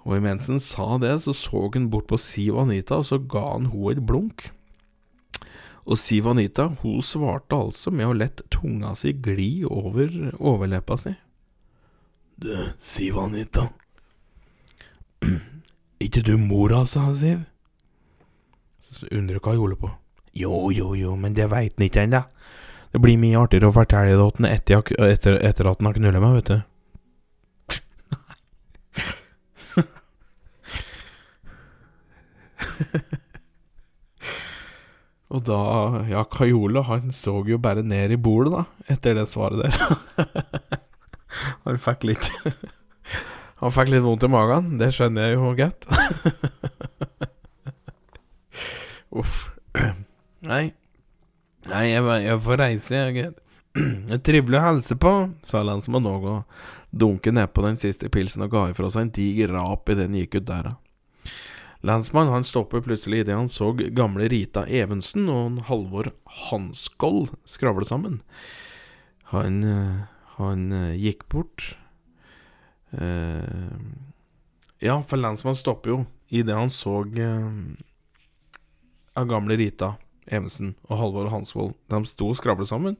Og 0.08 0.16
imens 0.16 0.46
han 0.48 0.60
sa 0.62 0.96
det, 1.02 1.10
så 1.20 1.34
så 1.36 1.66
han 1.74 1.90
bort 1.92 2.06
på 2.08 2.16
Siv 2.16 2.56
Anita, 2.56 2.96
og 3.02 3.04
så 3.04 3.18
ga 3.20 3.44
han 3.52 3.68
henne 3.68 3.92
et 3.92 4.06
blunk. 4.08 4.46
Og 5.88 5.96
Siv 5.96 6.26
Anita, 6.28 6.66
hun 6.82 7.00
svarte 7.02 7.56
altså 7.56 7.90
med 7.90 8.10
å 8.10 8.16
lette 8.16 8.44
tunga 8.52 8.92
si 8.98 9.14
gli 9.24 9.64
over 9.64 10.34
overleppa 10.36 10.98
si. 11.00 11.14
Du, 12.36 12.52
Siv 12.78 13.16
Anita. 13.18 13.68
Ikke 16.04 16.22
du 16.22 16.36
mora, 16.38 16.84
sa 16.86 17.14
Siv. 17.16 17.40
Så 18.84 19.08
undrer 19.10 19.40
holder 19.56 19.76
på. 19.80 19.90
Jo, 20.36 20.70
jo, 20.70 20.94
jo, 20.94 21.16
men 21.16 21.34
det 21.34 21.48
veit 21.50 21.74
han 21.78 21.86
ikke 21.88 22.02
ennå. 22.04 22.22
Det 22.92 23.00
blir 23.02 23.18
mye 23.20 23.40
artigere 23.40 23.68
å 23.68 23.74
fortelle 23.74 24.12
det 24.12 24.52
etter, 24.52 24.82
etter, 25.08 25.40
etter 25.44 25.68
at 25.68 25.80
han 25.80 25.88
har 25.88 25.96
knulla 25.96 26.20
meg, 26.22 26.34
vet 26.38 26.48
du. 26.52 26.58
Og 35.28 35.44
da 35.44 35.58
Ja, 36.08 36.22
Kajole, 36.24 36.80
han 36.88 37.12
så 37.12 37.42
jo 37.46 37.58
bare 37.60 37.82
ned 37.84 38.10
i 38.14 38.20
bordet, 38.20 38.52
da, 38.54 38.62
etter 38.94 39.14
det 39.18 39.26
svaret 39.28 39.60
der. 39.60 39.72
han 41.66 41.76
fikk 41.84 42.00
litt 42.08 42.26
Han 43.60 43.72
fikk 43.74 43.88
litt 43.90 44.04
vondt 44.04 44.22
i 44.22 44.28
magen. 44.30 44.78
Det 44.78 44.92
skjønner 44.94 45.22
jeg 45.26 45.34
jo 45.34 45.48
godt. 45.58 45.82
Uff. 49.18 49.48
Nei. 50.46 50.70
Nei, 51.68 51.84
jeg, 51.90 52.02
jeg 52.22 52.38
får 52.44 52.56
reise, 52.62 52.94
jeg. 52.94 53.32
Det 53.74 54.20
trivelig 54.26 54.58
å 54.60 54.62
hilse 54.62 54.94
på, 55.00 55.12
sa 55.44 55.64
lensmann 55.66 56.06
òg, 56.06 56.22
og 56.30 56.40
dunket 56.94 57.34
nedpå 57.34 57.58
den 57.66 57.76
siste 57.80 58.08
pilsen 58.14 58.46
og 58.46 58.52
ga 58.54 58.62
ifra 58.70 58.88
seg 58.94 59.02
en 59.08 59.14
diger 59.18 59.48
rap 59.56 59.90
idet 59.90 60.06
den 60.06 60.20
gikk 60.22 60.38
ut 60.38 60.46
døra. 60.48 60.72
Lensmann 61.80 62.28
han 62.28 62.44
stopper 62.44 62.82
plutselig 62.82 63.22
idet 63.22 63.36
han 63.36 63.48
så 63.48 63.70
gamle 63.72 64.26
Rita 64.28 64.64
Evensen 64.66 65.28
og 65.30 65.60
Halvor 65.68 66.10
Hanskoll 66.48 67.28
skravle 67.46 67.86
sammen. 67.86 68.20
Han, 69.30 69.62
eh, 69.62 70.00
han 70.38 70.72
eh, 70.72 70.96
gikk 70.98 71.28
bort 71.28 71.76
uh, 72.96 73.76
Ja, 74.80 75.02
for 75.04 75.20
landsmann 75.20 75.58
stopper 75.58 75.90
jo 75.92 75.98
idet 76.32 76.56
han 76.56 76.70
så 76.72 77.02
uh, 77.04 77.52
gamle 79.28 79.58
Rita 79.60 79.94
Evensen 80.28 80.74
og 80.88 80.98
Halvor 81.00 81.30
Hansvold. 81.32 81.74
De 81.90 82.02
sto 82.08 82.30
og 82.32 82.38
skravlet 82.38 82.70
sammen, 82.70 82.96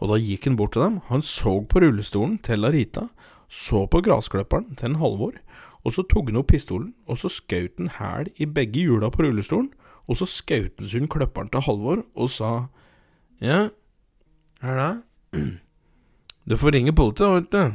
og 0.00 0.12
da 0.12 0.20
gikk 0.20 0.48
han 0.48 0.58
bort 0.58 0.74
til 0.76 0.84
dem. 0.84 1.00
Han 1.08 1.22
så 1.26 1.58
på 1.66 1.82
rullestolen 1.82 2.38
til 2.42 2.66
Rita, 2.74 3.06
så 3.52 3.84
på 3.90 4.02
grasklipperen 4.04 4.76
til 4.80 4.98
Halvor, 5.00 5.36
og 5.82 5.94
så 5.94 6.04
tok 6.06 6.30
han 6.30 6.38
opp 6.38 6.50
pistolen, 6.52 6.92
og 7.10 7.18
så 7.18 7.30
skjøt 7.32 7.80
han 7.80 7.90
hæl 7.98 8.30
i 8.38 8.46
begge 8.46 8.84
hjula 8.86 9.10
på 9.10 9.24
rullestolen, 9.26 9.70
og 10.06 10.18
så 10.18 10.28
skjøt 10.30 10.78
han 10.78 10.90
sund 10.90 11.10
kløpperen 11.10 11.50
til 11.52 11.64
Halvor 11.66 12.04
og 12.14 12.30
sa 12.30 12.52
Ja, 13.42 13.68
hva 14.62 14.72
er 14.72 14.82
det? 14.82 15.46
Du 16.46 16.56
får 16.58 16.74
ringe 16.74 16.92
politiet, 16.94 17.30
vet 17.34 17.52
du. 17.54 17.74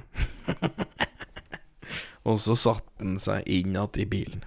og 2.28 2.40
så 2.40 2.56
satte 2.56 3.04
han 3.04 3.18
seg 3.20 3.48
inn 3.48 3.76
igjen 3.76 4.00
i 4.04 4.06
bilen. 4.08 4.46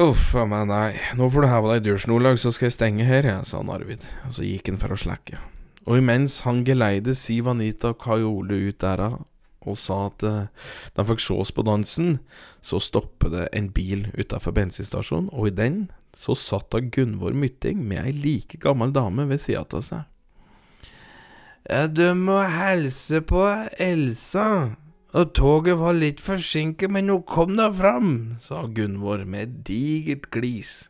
Uff 0.00 0.30
a 0.40 0.46
meg, 0.48 0.70
nei, 0.70 0.94
nå 1.18 1.28
får 1.28 1.44
du 1.44 1.48
heve 1.50 1.72
deg 1.74 1.82
i 1.82 1.84
dusjen, 1.90 2.14
Olaug, 2.16 2.38
så 2.40 2.52
skal 2.52 2.70
jeg 2.70 2.76
stenge 2.78 3.04
her, 3.04 3.28
jeg, 3.28 3.44
sa 3.44 3.60
Arvid, 3.60 4.04
og 4.24 4.32
så 4.38 4.46
gikk 4.46 4.70
han 4.70 4.80
for 4.80 4.94
å 4.94 5.00
slekke. 5.00 5.40
Og 5.84 5.98
imens 6.00 6.38
han 6.46 6.62
geleidet 6.64 7.18
Siv 7.20 7.50
Anita 7.52 7.90
og 7.92 8.00
Kajole 8.00 8.56
ut 8.70 8.78
dæra 8.80 9.10
og 9.70 9.78
sa 9.80 10.06
at 10.08 10.24
uh, 10.26 10.68
de 10.96 11.06
fikk 11.08 11.22
se 11.22 11.36
oss 11.44 11.52
på 11.54 11.64
dansen, 11.66 12.18
så 12.64 12.80
stoppet 12.82 13.34
det 13.34 13.48
en 13.56 13.70
bil 13.74 14.08
utafor 14.18 14.54
bensinstasjonen, 14.56 15.30
og 15.32 15.50
i 15.50 15.56
den 15.56 15.82
så 16.16 16.36
satt 16.36 16.70
da 16.74 16.82
Gunvor 16.82 17.36
Mytting 17.36 17.84
med 17.88 18.04
ei 18.04 18.12
like 18.12 18.60
gammel 18.60 18.92
dame 18.92 19.26
ved 19.30 19.40
sida 19.40 19.64
av 19.64 19.84
seg. 19.86 20.08
Ja, 21.70 21.86
du 21.86 22.08
må 22.18 22.40
hilse 22.50 23.22
på 23.24 23.44
Elsa, 23.80 24.74
og 25.12 25.34
toget 25.36 25.78
var 25.78 25.94
litt 25.96 26.20
forsinket, 26.24 26.90
men 26.90 27.12
hun 27.12 27.22
kom 27.28 27.54
da 27.56 27.68
fram, 27.72 28.38
sa 28.42 28.64
Gunvor 28.66 29.24
med 29.28 29.62
digert 29.68 30.30
glis 30.34 30.88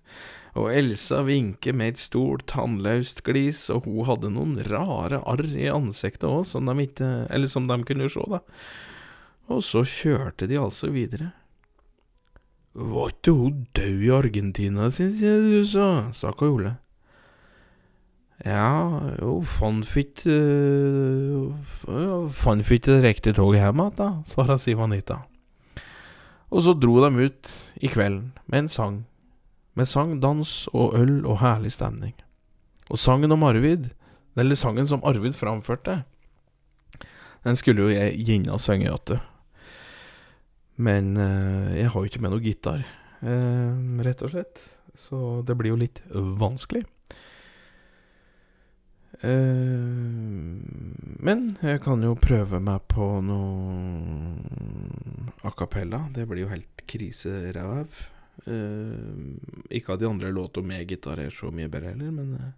og 0.53 0.68
Elsa 0.68 1.22
vinker 1.24 1.72
med 1.72 1.94
et 1.94 2.00
stort, 2.03 2.44
tannløst 2.53 3.22
glis, 3.24 3.64
og 3.72 3.86
hun 3.88 4.05
hadde 4.05 4.32
noen 4.34 4.59
rare 4.68 5.22
arr 5.24 5.46
i 5.57 5.70
ansiktet 5.72 6.28
òg, 6.28 6.44
som 6.48 6.68
de 6.68 6.76
ikke 6.84 7.09
Eller 7.32 7.48
som 7.48 7.68
de 7.70 7.78
kunne 7.88 8.11
se, 8.12 8.24
da. 8.28 8.42
Og 9.48 9.64
så 9.64 9.80
kjørte 9.88 10.46
de 10.46 10.61
altså 10.61 10.92
videre. 10.92 11.32
Var 12.72 13.12
ikke 13.12 13.32
hun 13.36 13.66
død 13.76 14.05
i 14.05 14.12
Argentina, 14.12 14.90
syns 14.92 15.20
jeg 15.24 15.40
du 15.44 15.64
sa, 15.68 16.12
sa 16.12 16.32
Kajole. 16.36 16.76
Ja, 18.44 18.98
hun 19.22 19.44
fant 19.46 19.86
ikke 19.96 20.34
uh, 21.86 22.30
Fant 22.34 22.64
ikke 22.66 22.88
det 22.90 23.05
riktige 23.05 23.36
toget 23.38 23.61
hjem 23.61 23.84
igjen, 23.84 23.94
da, 24.00 24.09
svarer 24.26 24.59
Sivanita. 24.59 25.20
Og 26.53 26.64
så 26.66 26.74
dro 26.74 26.98
de 27.05 27.28
ut 27.28 27.53
i 27.80 27.88
kvelden 27.88 28.32
med 28.50 28.64
en 28.64 28.72
sang. 28.72 28.98
Med 29.75 29.89
sang, 29.89 30.18
dans 30.20 30.68
og 30.73 30.97
øl 30.99 31.23
og 31.25 31.39
herlig 31.41 31.73
stemning. 31.73 32.14
Og 32.91 32.99
sangen 33.01 33.33
om 33.33 33.45
Arvid, 33.47 33.91
eller 34.37 34.59
sangen 34.59 34.87
som 34.89 35.05
Arvid 35.05 35.33
framførte, 35.37 36.03
den 37.45 37.57
skulle 37.59 37.87
jo 37.87 37.93
jeg 37.93 38.20
gjerne 38.23 38.59
synge 38.61 38.87
igjen. 38.91 39.23
Men 40.83 41.16
eh, 41.16 41.79
jeg 41.81 41.91
har 41.93 42.01
jo 42.01 42.09
ikke 42.09 42.23
med 42.23 42.33
noe 42.35 42.45
gitar, 42.45 42.85
eh, 43.20 43.73
rett 44.07 44.23
og 44.25 44.33
slett. 44.33 44.62
Så 44.99 45.41
det 45.47 45.57
blir 45.57 45.73
jo 45.73 45.81
litt 45.81 46.03
vanskelig. 46.12 46.85
Eh, 49.23 50.11
men 51.23 51.45
jeg 51.62 51.83
kan 51.85 52.03
jo 52.03 52.16
prøve 52.18 52.61
meg 52.61 52.81
på 52.91 53.07
noe 53.25 54.33
a 55.43 55.53
cappella. 55.57 56.07
Det 56.14 56.27
blir 56.29 56.45
jo 56.45 56.53
helt 56.53 56.85
kriseræv. 56.89 58.09
Uh, 58.43 59.38
ikke 59.70 59.93
at 59.95 60.01
de 60.03 60.09
andre 60.09 60.32
låtene 60.34 60.66
med 60.72 60.88
gitar 60.90 61.20
er 61.22 61.30
så 61.30 61.51
mye 61.55 61.70
bedre 61.70 61.93
heller, 61.93 62.11
men 62.11 62.34
uh, 62.34 62.51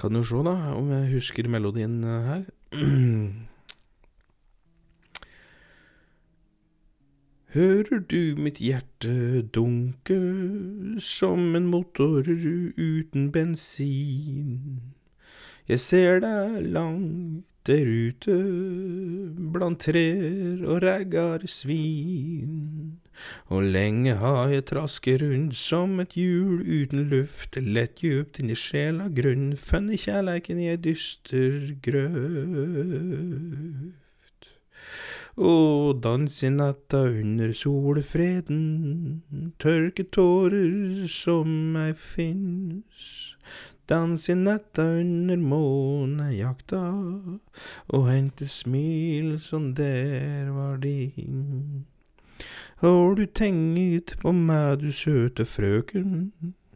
kan 0.00 0.12
jo 0.18 0.22
se, 0.26 0.42
da, 0.44 0.54
om 0.76 0.90
jeg 0.92 1.12
husker 1.14 1.48
melodien 1.48 2.04
uh, 2.04 2.22
her. 2.28 2.44
Hører 7.52 8.00
du 8.08 8.34
mitt 8.40 8.58
hjerte 8.64 9.42
dunke 9.52 10.16
som 11.04 11.54
en 11.56 11.66
motor 11.68 12.24
uten 12.24 13.30
bensin? 13.32 14.80
Jeg 15.68 15.80
ser 15.84 16.20
deg 16.24 16.64
langt 16.72 17.44
der 17.68 17.86
ute 17.86 18.38
blant 19.52 19.84
trær 19.84 20.64
og 20.64 20.80
reggar 20.82 21.44
svin. 21.44 23.01
Og 23.52 23.62
lenge 23.74 24.14
har 24.20 24.48
jeg 24.52 24.64
trasket 24.70 25.22
rundt 25.22 25.56
som 25.58 26.00
et 26.02 26.12
hjul 26.18 26.62
uten 26.64 27.08
luft, 27.12 27.56
lett 27.56 28.02
djupt 28.02 28.38
inn 28.40 28.50
i 28.52 28.56
sjela 28.58 29.08
grunn, 29.12 29.56
funnet 29.56 30.00
kjærleiken 30.06 30.58
i 30.62 30.70
ei 30.72 30.78
dyster 30.80 31.74
grøft. 31.84 32.82
Og 35.36 36.02
dans 36.04 36.42
i 36.42 36.50
natta 36.52 37.02
under 37.08 37.52
solfreden, 37.56 39.22
tørke 39.58 40.04
tårer 40.12 41.08
som 41.08 41.76
ei 41.76 41.94
fins. 41.96 43.32
Dans 43.88 44.28
i 44.28 44.34
natta 44.34 44.84
under 45.00 45.36
månejakta, 45.36 46.82
og 47.88 48.10
hente 48.10 48.48
smil 48.48 49.40
som 49.40 49.74
der 49.74 50.52
var 50.52 50.76
din. 50.76 51.86
Har 52.82 53.14
du 53.14 53.26
tenkt 53.30 54.16
på 54.18 54.32
meg, 54.34 54.80
du 54.82 54.88
søte 54.90 55.44
frøken, 55.46 56.32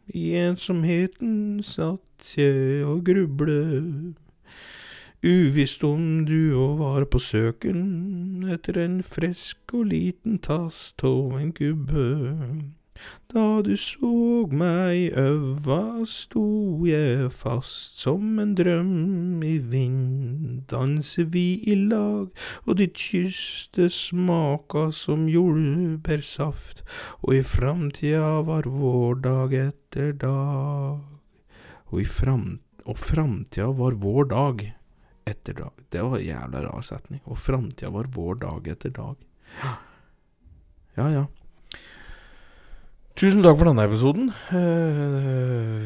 i 0.07 0.29
ensomheten 0.39 1.59
satt 1.67 2.29
jeg 2.37 2.85
og 2.87 3.01
gruble. 3.09 3.57
Uvisst 5.19 5.83
om 5.83 6.23
du 6.29 6.55
òg 6.55 6.77
var 6.79 7.07
på 7.11 7.19
søken 7.19 8.47
etter 8.55 8.79
en 8.85 9.01
frisk 9.03 9.75
og 9.75 9.89
liten 9.91 10.39
tass 10.39 10.95
av 11.03 11.35
en 11.41 11.51
gubbe. 11.51 12.07
Da 13.33 13.61
du 13.65 13.73
såg 13.77 14.53
meg 14.55 15.17
øva, 15.19 16.05
sto 16.07 16.45
jeg 16.87 17.31
fast 17.35 17.99
som 18.01 18.39
en 18.39 18.53
drøm 18.55 19.43
i 19.43 19.57
vind. 19.59 20.63
Danser 20.71 21.27
vi 21.33 21.59
i 21.67 21.75
lag, 21.75 22.29
og 22.65 22.79
ditt 22.79 22.95
kyss 22.97 23.67
det 23.75 23.89
smaka 23.95 24.87
som 24.95 25.27
jordbærsaft, 25.31 26.83
og 27.23 27.35
i 27.35 27.43
framtida 27.43 28.41
var 28.47 28.69
vår 28.71 29.21
dag 29.27 29.57
etter 29.59 30.15
dag. 30.23 31.03
Og, 31.87 32.01
i 32.01 32.07
fram, 32.07 32.57
og 32.85 32.99
framtida 32.99 33.69
var 33.75 33.95
vår 34.01 34.31
dag 34.33 34.67
etter 35.27 35.53
dag. 35.53 35.71
Det 35.89 36.01
var 36.01 36.17
en 36.17 36.25
jævla 36.25 36.63
rar 36.63 36.81
setning. 36.81 37.21
Og 37.25 37.39
framtida 37.39 37.91
var 37.91 38.07
vår 38.15 38.39
dag 38.43 38.67
etter 38.71 38.95
dag. 38.95 39.15
Ja, 40.97 41.09
ja. 41.11 41.25
Tusen 43.17 43.41
takk 43.41 43.57
for 43.57 43.65
denne 43.71 43.85
episoden. 43.87 44.27
Eh, 44.53 44.97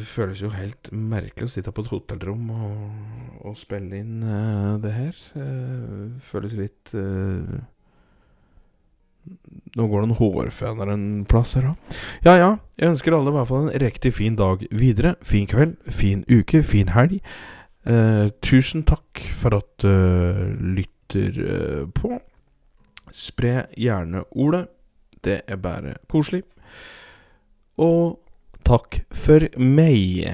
Det 0.02 0.06
føles 0.12 0.40
jo 0.42 0.50
helt 0.52 0.90
merkelig 0.92 1.46
å 1.48 1.52
sitte 1.52 1.72
på 1.72 1.84
et 1.84 1.88
hotellrom 1.92 2.50
og, 2.52 2.80
og 3.48 3.54
spille 3.56 4.00
inn 4.02 4.18
eh, 4.26 4.72
det 4.82 4.92
her. 4.92 5.20
Eh, 5.40 6.10
Føles 6.28 6.56
litt 6.58 6.92
Nå 9.78 9.84
går 9.86 10.02
det 10.02 10.08
en 10.10 10.16
hårføner 10.18 10.90
en 10.92 11.04
plass 11.30 11.54
her 11.56 11.70
òg. 11.70 11.96
Ja 12.26 12.34
ja, 12.40 12.50
jeg 12.76 12.90
ønsker 12.90 13.14
alle 13.14 13.30
i 13.30 13.36
hvert 13.36 13.48
fall 13.48 13.68
en 13.70 13.80
riktig 13.80 14.10
fin 14.18 14.36
dag 14.36 14.64
videre. 14.74 15.14
Fin 15.22 15.46
kveld, 15.48 15.76
fin 15.88 16.24
uke, 16.28 16.60
fin 16.66 16.90
helg. 16.92 17.20
Eh, 17.86 18.28
tusen 18.44 18.82
takk 18.86 19.22
for 19.38 19.56
at 19.56 19.70
du 19.80 20.74
lytter 20.74 21.38
eh, 21.46 21.84
på. 21.96 22.18
Spre 23.14 23.68
gjerne 23.78 24.26
ordet. 24.34 24.66
Det 25.22 25.44
er 25.46 25.62
bare 25.62 25.96
koselig. 26.10 26.42
Og 27.80 28.18
takk 28.66 29.02
for 29.12 29.48
meg. 29.56 30.28